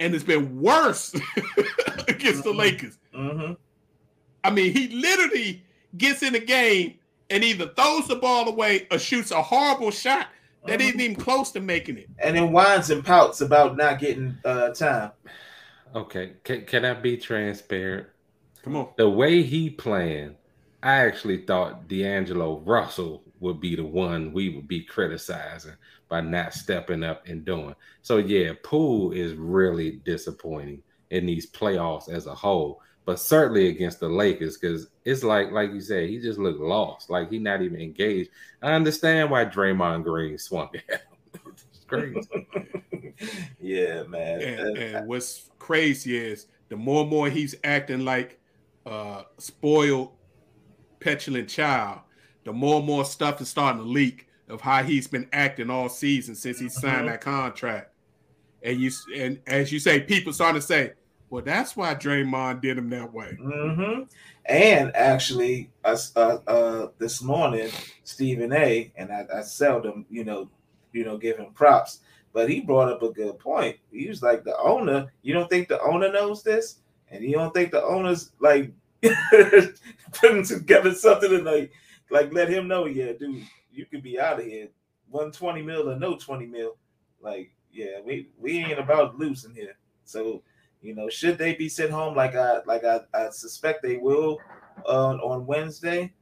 [0.00, 1.14] And it's been worse
[2.08, 2.56] against the Mhm.
[2.56, 2.98] Lakers.
[3.12, 3.56] Mhm.
[4.44, 5.64] I mean, he literally
[5.96, 6.94] gets in the game
[7.30, 10.28] and either throws the ball away or shoots a horrible shot
[10.66, 10.88] that Mhm.
[10.88, 12.08] isn't even close to making it.
[12.18, 15.12] And then whines and pouts about not getting uh, time.
[15.94, 18.06] Okay, can, can I be transparent?
[18.62, 18.88] Come on.
[18.96, 20.36] The way he playing,
[20.82, 25.74] I actually thought D'Angelo Russell would be the one we would be criticizing
[26.08, 27.74] by not stepping up and doing.
[28.02, 34.00] So yeah, Poole is really disappointing in these playoffs as a whole, but certainly against
[34.00, 37.62] the Lakers because it's like like you said, he just looked lost, like he not
[37.62, 38.30] even engaged.
[38.62, 41.42] I understand why Draymond Green swung at him.
[41.72, 42.28] it's crazy.
[43.60, 44.42] yeah, man.
[44.42, 48.38] And, and what's crazy is the more and more he's acting like
[48.84, 50.12] a spoiled,
[51.00, 52.00] petulant child,
[52.44, 55.88] the more and more stuff is starting to leak of how he's been acting all
[55.88, 57.12] season since he signed Mhm.
[57.12, 57.92] that contract.
[58.62, 60.92] And you and as you say, people starting to say,
[61.30, 64.02] "Well, that's why Draymond did him that way." hmm
[64.46, 67.70] And actually, uh, uh, this morning,
[68.04, 68.92] Stephen A.
[68.96, 70.50] and I, I seldom, you know,
[70.92, 72.00] you know, give him props,
[72.32, 73.76] but he brought up a good point.
[73.90, 75.12] He was like, the owner.
[75.22, 76.78] You don't think the owner knows this,
[77.10, 78.72] and you don't think the owner's like
[80.12, 81.72] putting together something and like,
[82.10, 84.68] like let him know, yeah, dude, you could be out of here.
[85.10, 86.76] One twenty mil or no twenty mil,
[87.20, 89.76] like, yeah, we we ain't about losing here.
[90.04, 90.42] So
[90.80, 94.38] you know, should they be sent home like I like I, I suspect they will
[94.86, 96.12] uh, on Wednesday,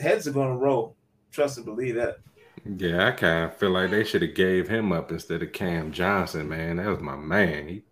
[0.00, 0.96] heads are gonna roll.
[1.30, 2.18] Trust and believe that.
[2.64, 5.92] Yeah, I kind of feel like they should have gave him up instead of Cam
[5.92, 6.76] Johnson, man.
[6.76, 7.68] That was my man.
[7.68, 7.82] He...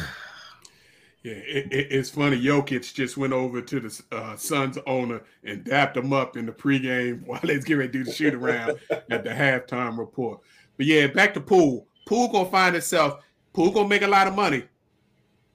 [1.24, 2.40] Yeah, it, it, it's funny.
[2.40, 6.52] Jokic just went over to the uh, Suns owner and dapped him up in the
[6.52, 8.78] pregame while they was getting ready to do the shoot around
[9.10, 10.42] at the halftime report.
[10.78, 11.88] But yeah, back to Poole.
[12.06, 13.24] Poole gonna find itself.
[13.54, 14.66] Poole gonna make a lot of money,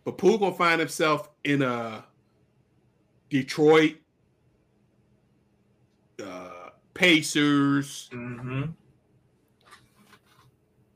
[0.05, 2.05] but Poole gonna find himself in a
[3.29, 3.97] Detroit,
[6.23, 8.63] uh, Pacers, Mm-hmm.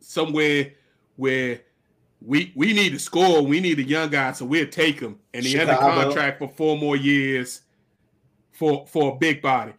[0.00, 0.72] somewhere
[1.16, 1.60] where
[2.20, 3.42] we we need to score.
[3.42, 5.18] We need a young guy, so we'll take him.
[5.32, 7.62] And he under contract for four more years
[8.52, 9.72] for for a big body.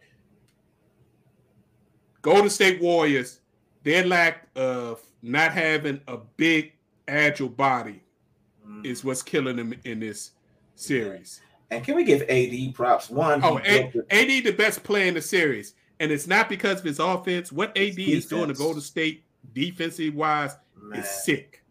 [2.22, 3.40] Golden State Warriors,
[3.82, 6.72] their lack of not having a big
[7.08, 8.02] agile body
[8.84, 10.32] is what's killing them in this
[10.74, 11.40] series.
[11.70, 13.10] And can we give AD props?
[13.10, 16.26] One, Oh, he A- built it- AD the best player in the series, and it's
[16.26, 17.50] not because of his offense.
[17.50, 18.58] What AD is doing to defense.
[18.58, 21.62] Golden State defensive wise man, is sick.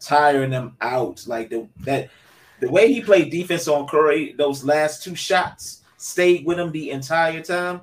[0.00, 1.24] tiring them out.
[1.26, 2.10] Like the that
[2.60, 6.90] the way he played defense on Curry, those last two shots stayed with him the
[6.90, 7.82] entire time.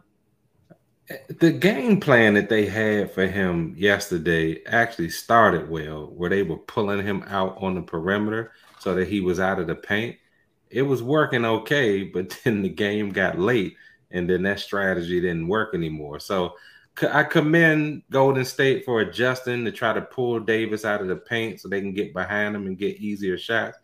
[1.40, 6.58] The game plan that they had for him yesterday actually started well, where they were
[6.58, 10.18] pulling him out on the perimeter so that he was out of the paint.
[10.70, 13.76] It was working okay, but then the game got late,
[14.12, 16.20] and then that strategy didn't work anymore.
[16.20, 16.54] So
[17.12, 21.60] I commend Golden State for adjusting to try to pull Davis out of the paint
[21.60, 23.78] so they can get behind him and get easier shots,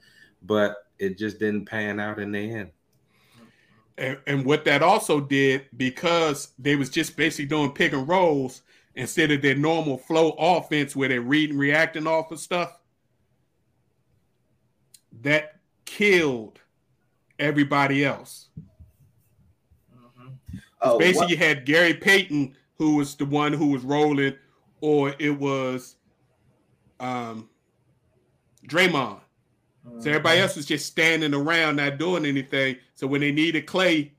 [0.43, 2.71] but it just didn't pan out in the end.
[3.97, 8.61] And, and what that also did, because they was just basically doing pick and rolls
[8.95, 12.77] instead of their normal flow offense where they're reading, reacting off of stuff,
[15.21, 16.59] that killed
[17.39, 18.49] everybody else.
[19.93, 20.57] Mm-hmm.
[20.81, 21.29] Oh, basically, what?
[21.29, 24.35] you had Gary Payton, who was the one who was rolling,
[24.81, 25.95] or it was
[26.99, 27.49] um,
[28.67, 29.19] Draymond.
[29.99, 32.77] So everybody else was just standing around, not doing anything.
[32.95, 34.11] So when they needed Clay,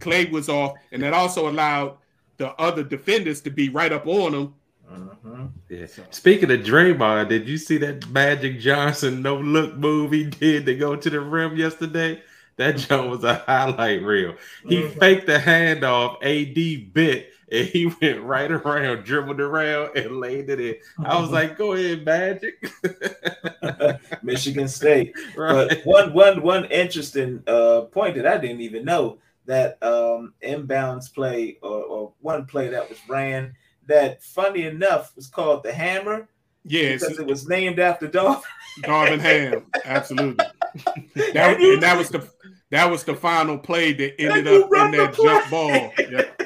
[0.00, 1.96] Clay was off, and that also allowed
[2.36, 4.54] the other defenders to be right up on them.
[4.90, 5.46] Mm-hmm.
[5.68, 5.86] Yeah.
[6.10, 10.74] Speaking of Draymond, did you see that Magic Johnson no look move he did to
[10.74, 12.22] go to the rim yesterday?
[12.56, 14.34] That joke was a highlight reel.
[14.66, 14.98] He mm-hmm.
[14.98, 20.60] faked the handoff, AD bit, and he went right around, dribbled around, and laid it
[20.60, 20.76] in.
[21.04, 22.70] I was like, "Go ahead, Magic."
[24.22, 25.14] Michigan State.
[25.36, 25.68] Right.
[25.68, 31.12] But one, one, one interesting uh, point that I didn't even know that um, inbounds
[31.12, 33.54] play or, or one play that was ran
[33.86, 36.28] that, funny enough, was called the Hammer.
[36.64, 38.42] Yes, because it was named after Darvin.
[38.80, 40.44] Darvin Ham, absolutely.
[41.32, 42.28] that, and, and that was the
[42.70, 45.92] that was the final play that ended up in that jump ball.
[45.98, 46.37] Yep.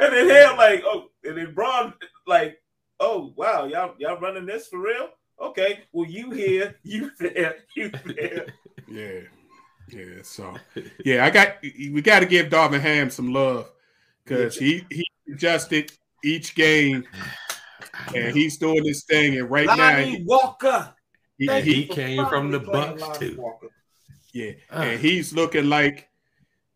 [0.00, 1.92] And then Ham like, oh, and then Bron
[2.26, 2.58] like,
[3.00, 5.10] oh wow, y'all y'all running this for real?
[5.40, 8.46] Okay, well you here, you there, you there.
[8.88, 9.20] Yeah,
[9.88, 10.22] yeah.
[10.22, 10.54] So
[11.04, 13.70] yeah, I got we got to give Darvin Ham some love
[14.24, 15.92] because he he adjusted
[16.24, 17.06] each game
[18.14, 19.38] and he's doing this thing.
[19.38, 20.94] And right Lonnie now, Walker.
[21.38, 23.36] He, he came from the Bucks too.
[23.38, 23.68] Walker.
[24.32, 24.82] Yeah, uh.
[24.82, 26.08] and he's looking like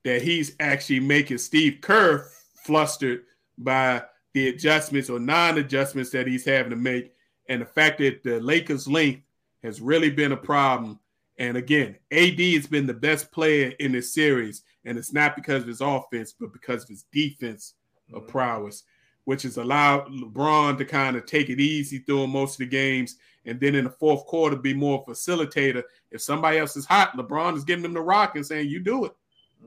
[0.05, 0.23] that.
[0.23, 2.31] He's actually making Steve Kerr
[2.65, 3.23] flustered
[3.59, 4.03] by
[4.33, 7.15] the adjustments or non-adjustments that he's having to make,
[7.49, 9.23] and the fact that the Lakers' length
[9.63, 10.99] has really been a problem.
[11.39, 15.63] And again, AD has been the best player in this series, and it's not because
[15.63, 17.75] of his offense, but because of his defense
[18.09, 18.17] mm-hmm.
[18.17, 18.85] of prowess
[19.25, 23.17] which has allowed LeBron to kind of take it easy through most of the games.
[23.47, 25.83] And then in the fourth quarter, be more facilitator.
[26.11, 29.07] If somebody else is hot, LeBron is giving them the rock and saying, You do
[29.07, 29.13] it.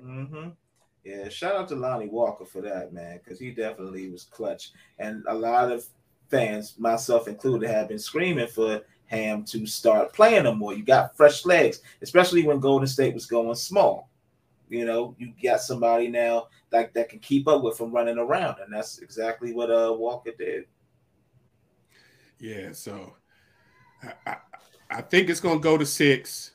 [0.04, 0.50] Mm-hmm.
[1.08, 4.72] Yeah, shout out to Lonnie Walker for that, man, because he definitely was clutch.
[5.00, 5.86] And a lot of
[6.30, 10.74] fans, myself included, have been screaming for Ham to start playing them more.
[10.74, 14.10] You got fresh legs, especially when Golden State was going small.
[14.68, 18.58] You know, you got somebody now that, that can keep up with him running around,
[18.60, 20.66] and that's exactly what uh Walker did.
[22.38, 23.16] Yeah, so
[24.04, 24.38] I, I,
[24.92, 26.52] I think it's gonna go to six,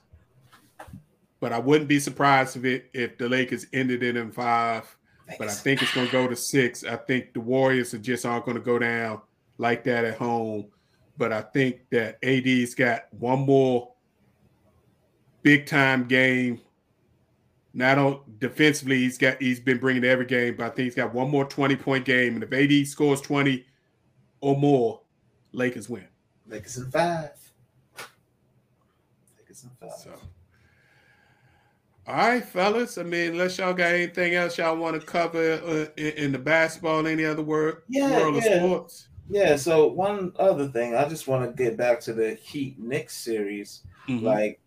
[1.42, 4.96] but I wouldn't be surprised if it if the Lakers ended it in five.
[5.26, 5.38] Thanks.
[5.40, 6.84] But I think it's gonna go to six.
[6.84, 9.20] I think the Warriors are just aren't gonna go down
[9.58, 10.66] like that at home.
[11.18, 13.92] But I think that AD's got one more
[15.42, 16.60] big time game
[17.74, 20.94] not on defensively, he's got he's been bringing to every game, but I think he's
[20.94, 22.34] got one more 20 point game.
[22.34, 23.66] And if AD scores 20
[24.40, 25.00] or more,
[25.50, 26.06] Lakers win.
[26.46, 27.30] Lakers in five.
[29.38, 29.98] Lakers in five.
[29.98, 30.10] So.
[32.06, 32.98] All right, fellas.
[32.98, 36.38] I mean, unless y'all got anything else y'all want to cover uh, in, in, the
[36.38, 38.50] basketball, any other word, yeah, world yeah.
[38.50, 39.08] of sports.
[39.30, 39.56] Yeah.
[39.56, 43.82] So one other thing, I just want to get back to the Heat Knicks series.
[44.08, 44.26] Mm-hmm.
[44.26, 44.60] Like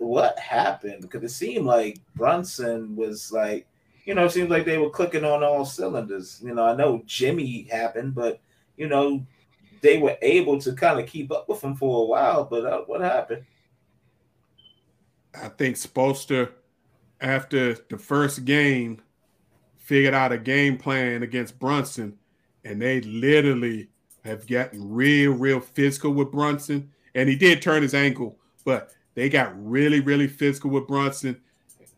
[0.00, 3.66] what happened because it seemed like Brunson was like,
[4.06, 6.40] you know, it seems like they were clicking on all cylinders.
[6.42, 8.40] You know, I know Jimmy happened, but
[8.76, 9.24] you know,
[9.82, 12.44] they were able to kind of keep up with him for a while.
[12.44, 13.44] But uh, what happened?
[15.34, 16.50] I think Spoelstra,
[17.20, 19.02] after the first game,
[19.76, 22.16] figured out a game plan against Brunson,
[22.64, 23.88] and they literally
[24.24, 26.90] have gotten real, real physical with Brunson.
[27.14, 31.40] And he did turn his ankle, but they got really, really physical with Brunson.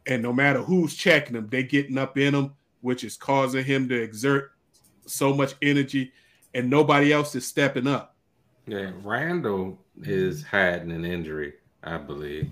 [0.07, 3.89] And no matter who's checking him, they getting up in him, which is causing him
[3.89, 4.53] to exert
[5.07, 6.13] so much energy,
[6.55, 8.17] and nobody else is stepping up.
[8.67, 12.51] Yeah, Randle is hiding an injury, I believe.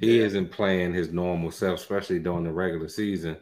[0.00, 0.24] He yeah.
[0.24, 3.36] isn't playing his normal self, especially during the regular season.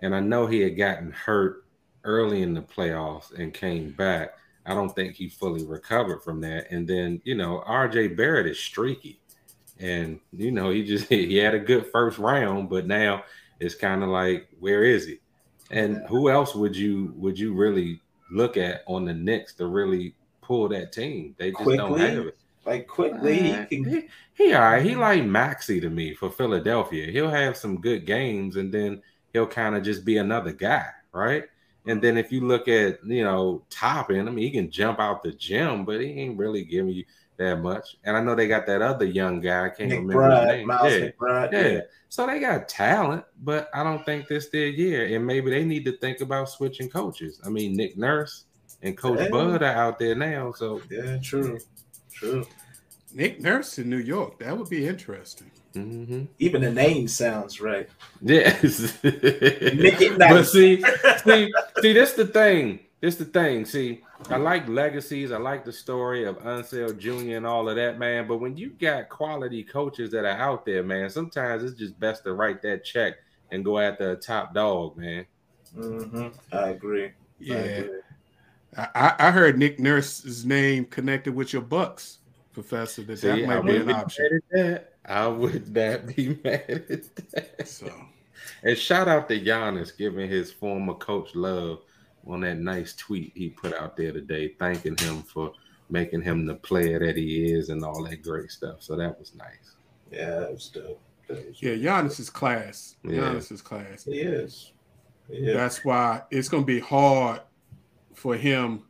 [0.00, 1.64] And I know he had gotten hurt
[2.04, 4.30] early in the playoffs and came back.
[4.64, 6.70] I don't think he fully recovered from that.
[6.70, 9.20] And then, you know, RJ Barrett is streaky
[9.78, 13.24] and you know he just he had a good first round, but now
[13.60, 15.18] it's kind of like where is he?
[15.70, 18.00] And who else would you would you really
[18.30, 21.34] look at on the Knicks to really pull that team?
[21.38, 22.38] They just Quickley, don't have it.
[22.64, 24.82] Like Quickley, uh, he, he, he all right.
[24.82, 27.10] He like Maxey to me for Philadelphia.
[27.10, 31.44] He'll have some good games, and then he'll kind of just be another guy, right?
[31.86, 35.22] And then if you look at you know Toppin, I mean he can jump out
[35.22, 37.04] the gym, but he ain't really giving you
[37.38, 37.96] that much.
[38.04, 39.66] And I know they got that other young guy.
[39.66, 40.66] I can't Nick remember his name.
[40.66, 41.10] Miles yeah.
[41.10, 41.52] McBride.
[41.52, 41.68] Yeah.
[41.68, 41.80] Yeah.
[42.08, 45.14] So they got talent, but I don't think this their year.
[45.14, 47.40] And maybe they need to think about switching coaches.
[47.44, 48.44] I mean, Nick Nurse
[48.82, 49.28] and Coach Yeah.
[49.28, 50.52] Bud are out there now.
[50.52, 51.58] So Yeah, true.
[52.12, 52.46] True.
[53.16, 54.38] Nick Nurse in New York.
[54.40, 55.50] That would be interesting.
[55.74, 56.28] mhm.
[56.38, 57.88] Even the name sounds right.
[58.20, 58.98] yes.
[59.02, 60.52] Nick but Nurse.
[60.52, 60.82] see,
[61.24, 62.80] see, see, this the thing.
[63.00, 63.64] This the thing.
[63.64, 65.32] See, I like legacies.
[65.32, 67.36] I like the story of Ansel Jr.
[67.36, 68.26] and all of that, man.
[68.28, 72.24] But when you got quality coaches that are out there, man, sometimes it's just best
[72.24, 73.14] to write that check
[73.50, 75.24] and go after a top dog, man.
[75.74, 77.06] hmm I agree.
[77.06, 77.54] I Yeah.
[77.56, 78.00] agree.
[78.76, 82.18] I, I I heard Nick Nurse's name connected with your Bucks,
[82.56, 83.02] Professor.
[83.02, 84.40] That See, that might be an be option.
[84.50, 84.92] mad that.
[85.04, 87.68] I would not be mad at that.
[87.68, 87.92] So
[88.62, 91.80] And shout out to Giannis giving his former coach love
[92.26, 95.52] on that nice tweet he put out there today, thanking him for
[95.90, 98.82] making him the player that he is and all that great stuff.
[98.82, 99.76] So that was nice.
[100.10, 100.98] Yeah, that was dope.
[101.28, 102.96] That was yeah, Giannis is class.
[103.04, 103.18] Yeah.
[103.18, 104.04] Giannis is class.
[104.04, 104.72] He is.
[105.28, 105.52] Yeah.
[105.52, 107.42] That's why it's going to be hard
[108.14, 108.84] for him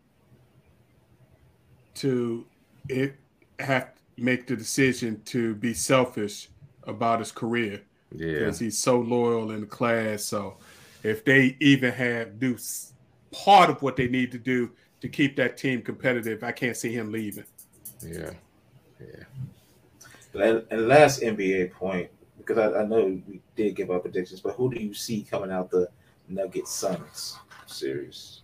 [1.95, 2.47] to
[2.89, 3.17] it
[3.59, 6.49] have to make the decision to be selfish
[6.85, 7.83] about his career
[8.13, 8.33] Yeah.
[8.33, 10.25] because he's so loyal in the class.
[10.25, 10.59] So
[11.03, 12.57] if they even have do
[13.33, 16.93] part of what they need to do to keep that team competitive, I can't see
[16.93, 17.45] him leaving.
[18.03, 18.31] Yeah.
[19.01, 19.25] Yeah.
[20.35, 24.55] And, and last NBA point, because I, I know we did give our predictions, but
[24.55, 25.89] who do you see coming out the
[26.29, 27.37] Nuggets Suns
[27.67, 28.43] series?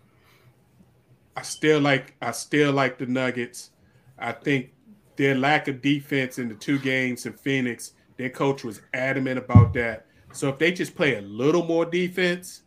[1.36, 3.70] I still like I still like the Nuggets.
[4.18, 4.72] I think
[5.16, 9.72] their lack of defense in the two games in Phoenix, their coach was adamant about
[9.74, 10.06] that.
[10.32, 12.62] So if they just play a little more defense,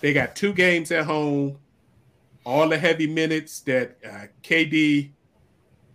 [0.00, 1.58] they got two games at home,
[2.44, 5.10] all the heavy minutes that uh, KD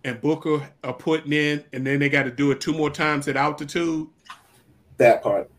[0.04, 3.28] and Booker are putting in, and then they got to do it two more times
[3.28, 4.06] at altitude.
[4.96, 5.50] That part.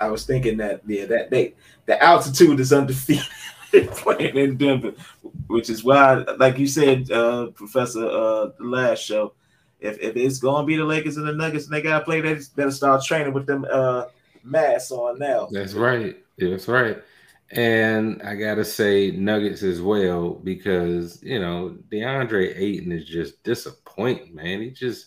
[0.00, 1.54] I was thinking that yeah, that they
[1.84, 3.26] the altitude is undefeated
[3.72, 4.94] playing in Denver,
[5.46, 9.34] which is why, like you said, uh, Professor, uh, the last show,
[9.80, 12.38] if, if it's gonna be the Lakers and the Nuggets and they gotta play, they
[12.54, 14.06] better start training with them uh
[14.42, 15.48] masks on now.
[15.50, 16.16] That's right.
[16.38, 16.98] That's right.
[17.50, 24.34] And I gotta say Nuggets as well because you know DeAndre Ayton is just disappointing,
[24.34, 24.60] man.
[24.62, 25.06] He just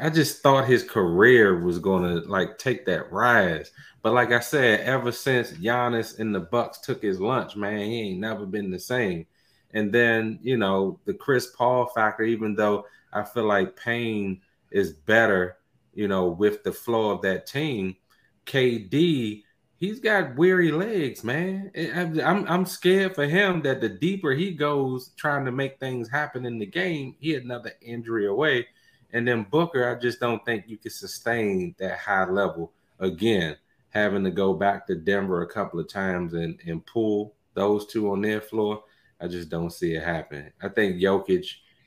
[0.00, 3.72] I just thought his career was gonna like take that rise.
[4.02, 8.00] But like I said, ever since Giannis and the Bucks took his lunch, man, he
[8.02, 9.26] ain't never been the same.
[9.74, 12.86] And then, you know, the Chris Paul factor, even though
[13.16, 15.56] I feel like Payne is better,
[15.94, 17.96] you know, with the flow of that team,
[18.44, 19.42] KD,
[19.76, 21.70] he's got weary legs, man.
[21.94, 26.44] I'm, I'm scared for him that the deeper he goes trying to make things happen
[26.44, 28.66] in the game, he had another injury away.
[29.12, 33.56] And then Booker, I just don't think you can sustain that high level again,
[33.90, 38.10] having to go back to Denver a couple of times and, and pull those two
[38.10, 38.82] on their floor.
[39.20, 40.52] I just don't see it happen.
[40.60, 41.46] I think Jokic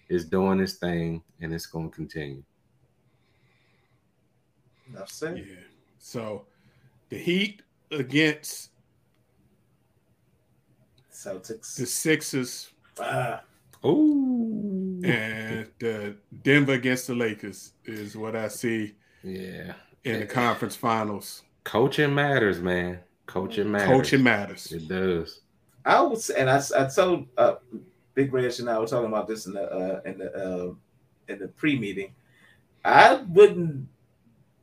[0.09, 2.43] is doing his thing and it's going to continue.
[4.89, 5.37] Enough said.
[5.37, 5.55] Yeah.
[5.99, 6.45] So
[7.09, 8.71] the Heat against
[11.11, 11.75] Celtics.
[11.75, 13.41] the Sixers Ah,
[13.85, 14.99] Ooh.
[15.03, 19.73] and the Denver against the Lakers is what I see Yeah.
[20.03, 21.43] in the conference finals.
[21.63, 22.99] Coaching matters, man.
[23.25, 23.87] Coaching matters.
[23.87, 24.71] Coaching matters.
[24.71, 25.41] It does.
[25.85, 27.55] I would say, and I, I told uh,
[28.13, 30.73] Big Reg and I were talking about this in the uh, in the uh,
[31.27, 32.13] in the pre-meeting.
[32.83, 33.87] I wouldn't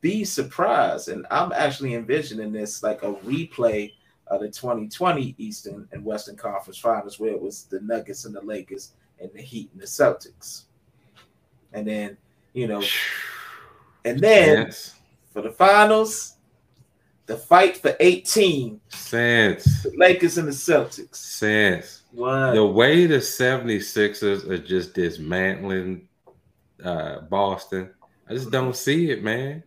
[0.01, 3.93] be surprised, and I'm actually envisioning this like a replay
[4.27, 8.41] of the 2020 Eastern and Western Conference Finals, where it was the Nuggets and the
[8.41, 10.63] Lakers and the Heat and the Celtics,
[11.73, 12.17] and then
[12.53, 12.81] you know,
[14.05, 14.95] and then Sense.
[15.31, 16.35] for the finals,
[17.25, 19.83] the fight for 18, Sense.
[19.83, 21.15] the Lakers and the Celtics.
[21.15, 22.03] Sense.
[22.17, 22.53] What?
[22.55, 26.09] The way the 76ers are just dismantling
[26.83, 27.93] uh, Boston,
[28.27, 29.63] I just don't see it, man.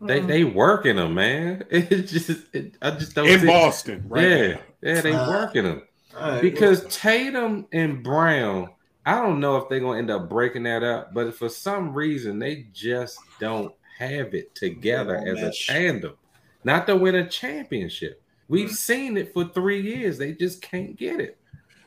[0.00, 0.26] They Mm.
[0.26, 1.64] they working them, man.
[1.70, 4.28] It's just it, I just don't In see Boston, right?
[4.28, 4.60] yeah, now.
[4.82, 5.82] yeah, they Uh, working them.
[6.16, 8.70] All right, because Tatum and Brown,
[9.06, 12.40] I don't know if they're gonna end up breaking that up, but for some reason
[12.40, 16.16] they just don't have it together They don't as a tandem,
[16.64, 18.20] not to win a championship.
[18.48, 18.74] We've Mm.
[18.74, 20.18] seen it for three years.
[20.18, 21.38] They just can't get it.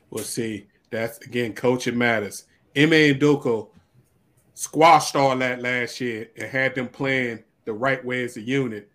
[0.10, 2.45] Well, see, that's again, coaching matters.
[2.76, 3.68] Ime Udoka
[4.53, 8.89] squashed all that last year and had them playing the right way as a unit.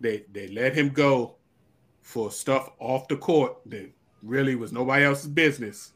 [0.00, 1.36] They they let him go
[2.02, 3.90] for stuff off the court that
[4.22, 5.92] really was nobody else's business.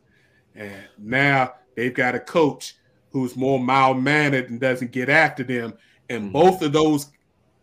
[0.54, 2.76] And now they've got a coach
[3.10, 5.74] who's more mild mannered and doesn't get after them.
[6.08, 6.32] And Mhm.
[6.32, 7.10] both of those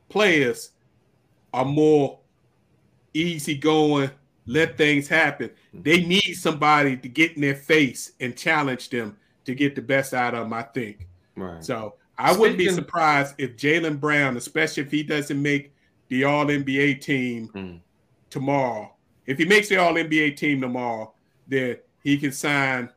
[0.10, 0.72] players
[1.54, 2.20] are more
[3.14, 4.12] easygoing,
[4.46, 5.50] let things happen.
[5.74, 10.14] They need somebody to get in their face and challenge them to get the best
[10.14, 11.08] out of them, I think.
[11.36, 11.64] Right.
[11.64, 15.74] So I wouldn't be surprised if Jaylen Brown, especially if he doesn't make
[16.10, 17.80] the All NBA team Mm.
[18.30, 18.94] tomorrow,
[19.26, 21.14] if he makes the All NBA team tomorrow,
[21.48, 22.90] then he can sign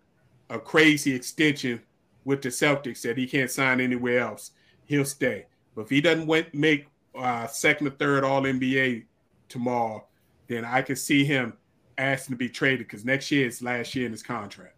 [0.50, 1.80] a crazy extension
[2.24, 4.50] with the Celtics that he can't sign anywhere else.
[4.84, 5.46] He'll stay.
[5.74, 9.04] But if he doesn't make uh, second or third All NBA
[9.48, 10.04] tomorrow,
[10.48, 11.54] then I can see him
[11.98, 14.74] asking to be traded because next year is last year in his contract.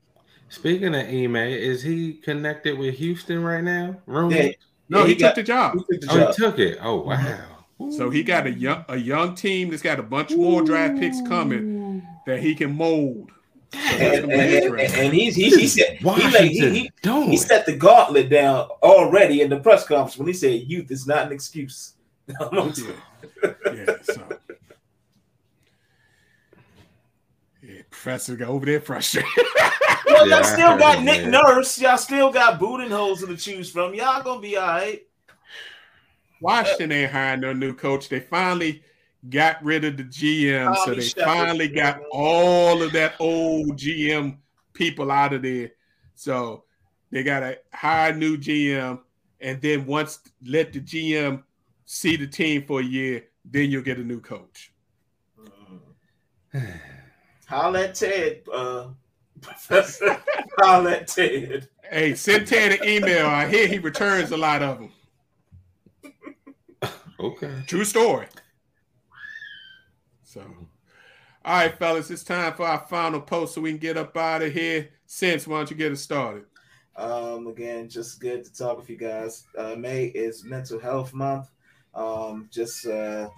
[0.48, 3.96] Speaking of Ime, is he connected with Houston right now?
[4.06, 4.36] Rooney?
[4.36, 4.50] Yeah,
[4.88, 5.74] No, Yeah, he, he got- took the job.
[5.74, 6.28] He took the Oh, job.
[6.34, 6.78] he took it.
[6.82, 7.38] Oh, wow.
[7.96, 11.18] So he got a young a young team that's got a bunch more draft picks
[11.22, 13.30] coming that he can mold.
[13.72, 16.24] and, and, and, and he's he, he said he, like, he,
[16.60, 20.60] Washington he, he set the gauntlet down already in the press conference when he said
[20.64, 21.94] youth is not an excuse.
[22.52, 22.72] Yeah,
[23.72, 23.94] yeah.
[24.02, 24.28] So,
[27.62, 29.30] yeah, professor got over there frustrated.
[30.06, 31.30] Well, Yeah, y'all I still got it, Nick man.
[31.30, 31.80] Nurse.
[31.80, 33.94] Y'all still got Budenholzer to choose from.
[33.94, 35.06] Y'all gonna be all right.
[36.40, 38.08] Washington ain't hiring no new coach.
[38.08, 38.82] They finally
[39.28, 41.24] got rid of the GM, so they Sheppard.
[41.24, 44.38] finally got all of that old GM
[44.72, 45.70] people out of there.
[46.16, 46.64] So
[47.12, 49.00] they got to hire a new GM,
[49.40, 51.44] and then once let the GM
[51.84, 54.72] see the team for a year, then you'll get a new coach.
[56.52, 56.72] Mm.
[57.50, 58.90] Holla at Ted, uh,
[59.40, 60.22] Professor.
[60.58, 61.68] Holla at Ted.
[61.90, 63.26] Hey, send Ted an email.
[63.26, 64.92] I hear he returns a lot of them.
[67.18, 67.52] Okay.
[67.66, 68.26] True story.
[70.22, 70.42] So,
[71.44, 74.42] all right, fellas, it's time for our final post so we can get up out
[74.42, 74.88] of here.
[75.06, 76.44] Sense, why don't you get us started?
[76.94, 79.44] Um, again, just good to talk with you guys.
[79.58, 81.48] Uh, May is Mental Health Month.
[81.94, 83.28] Um, just uh,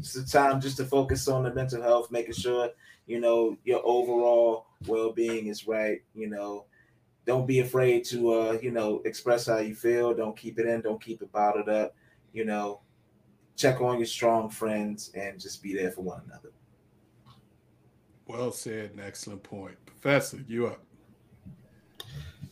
[0.00, 2.70] just a time just to focus on the mental health, making sure
[3.06, 6.02] you know your overall well-being is right.
[6.14, 6.66] You know,
[7.26, 10.14] don't be afraid to uh, you know express how you feel.
[10.14, 10.80] Don't keep it in.
[10.80, 11.94] Don't keep it bottled up.
[12.32, 12.80] You know,
[13.56, 16.50] check on your strong friends and just be there for one another.
[18.26, 19.76] Well said, an excellent point.
[19.84, 20.80] Professor, you up.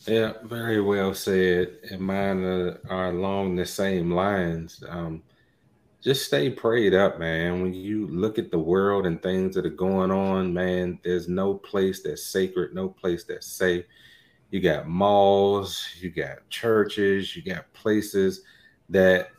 [0.07, 1.79] Yeah, very well said.
[1.91, 4.83] And mine are, are along the same lines.
[4.89, 5.23] Um,
[6.03, 7.63] just stay prayed up, man.
[7.63, 11.55] When you look at the world and things that are going on, man, there's no
[11.55, 13.85] place that's sacred, no place that's safe.
[14.51, 18.43] You got malls, you got churches, you got places
[18.89, 19.31] that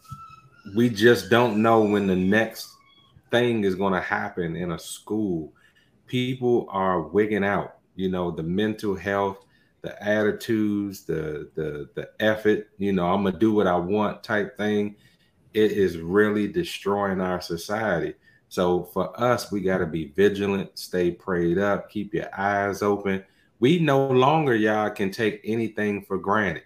[0.75, 2.69] we just don't know when the next
[3.29, 5.51] thing is going to happen in a school.
[6.07, 9.45] People are wigging out, you know, the mental health
[9.83, 14.57] the attitudes, the the the effort, you know, I'm gonna do what I want type
[14.57, 14.95] thing,
[15.53, 18.13] it is really destroying our society.
[18.49, 23.23] So for us, we got to be vigilant, stay prayed up, keep your eyes open.
[23.59, 26.63] We no longer, y'all, can take anything for granted.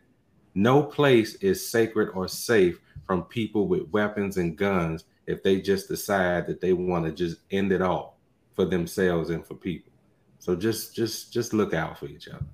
[0.55, 5.87] No place is sacred or safe from people with weapons and guns if they just
[5.87, 8.17] decide that they want to just end it all
[8.53, 9.91] for themselves and for people.
[10.39, 12.45] So just just just look out for each other.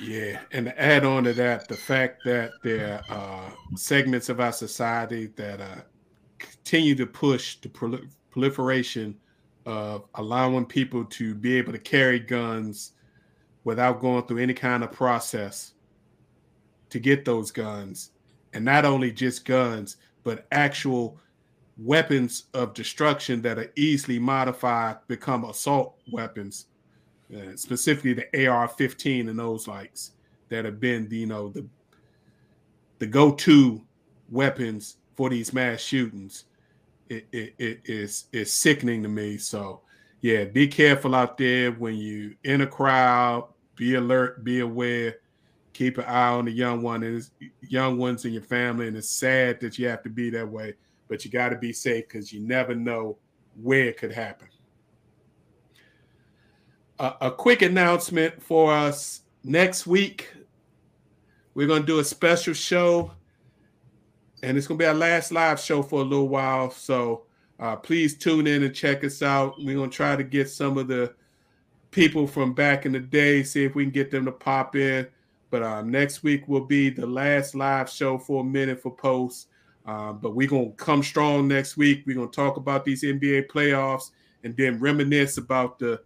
[0.00, 4.52] Yeah, and to add on to that, the fact that there are segments of our
[4.52, 5.82] society that uh,
[6.38, 9.16] continue to push the prol- proliferation
[9.66, 12.92] of allowing people to be able to carry guns
[13.62, 15.72] without going through any kind of process
[16.90, 18.10] to get those guns,
[18.52, 21.18] and not only just guns, but actual
[21.76, 26.66] weapons of destruction that are easily modified become assault weapons
[27.32, 30.12] uh, specifically the AR-15 and those likes
[30.48, 31.66] that have been, you know, the
[32.98, 33.82] the go-to
[34.30, 36.44] weapons for these mass shootings.
[37.08, 39.36] It, it, it is is sickening to me.
[39.36, 39.80] So,
[40.20, 43.48] yeah, be careful out there when you in a crowd.
[43.76, 44.44] Be alert.
[44.44, 45.16] Be aware.
[45.72, 47.28] Keep an eye on the young one and
[47.60, 48.86] young ones in your family.
[48.86, 50.74] And it's sad that you have to be that way,
[51.08, 53.18] but you got to be safe because you never know
[53.60, 54.48] where it could happen
[56.98, 60.32] a, a quick announcement for us next week.
[61.54, 63.12] We're going to do a special show,
[64.42, 66.70] and it's going to be our last live show for a little while.
[66.70, 67.24] So
[67.60, 69.54] uh, please tune in and check us out.
[69.58, 71.14] We're going to try to get some of the
[71.90, 75.06] people from back in the day, see if we can get them to pop in.
[75.50, 79.46] But uh, next week will be the last live show for a minute for posts.
[79.86, 82.02] Uh, but we're going to come strong next week.
[82.06, 84.10] We're going to talk about these NBA playoffs
[84.42, 86.00] and then reminisce about the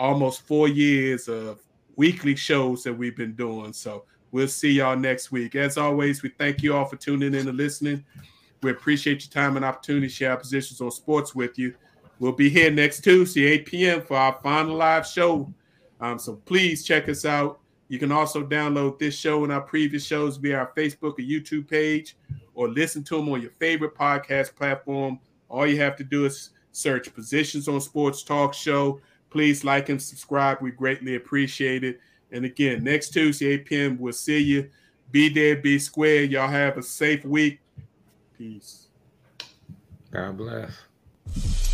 [0.00, 1.60] almost four years of
[1.96, 3.72] weekly shows that we've been doing.
[3.72, 5.54] So we'll see y'all next week.
[5.54, 8.02] As always, we thank you all for tuning in and listening.
[8.62, 11.74] We appreciate your time and opportunity to share our positions on sports with you.
[12.18, 14.02] We'll be here next Tuesday, 8 p.m.
[14.02, 15.52] for our final live show.
[16.00, 17.60] Um, so please check us out.
[17.88, 21.68] You can also download this show and our previous shows via our Facebook or YouTube
[21.68, 22.16] page
[22.54, 25.18] or listen to them on your favorite podcast platform.
[25.48, 29.00] All you have to do is search Positions on Sports Talk Show.
[29.30, 30.58] Please like and subscribe.
[30.60, 32.00] We greatly appreciate it.
[32.32, 34.70] And again, next Tuesday, 8 p.m., we'll see you.
[35.10, 36.22] Be there, be square.
[36.22, 37.60] Y'all have a safe week.
[38.36, 38.86] Peace.
[40.10, 41.69] God bless.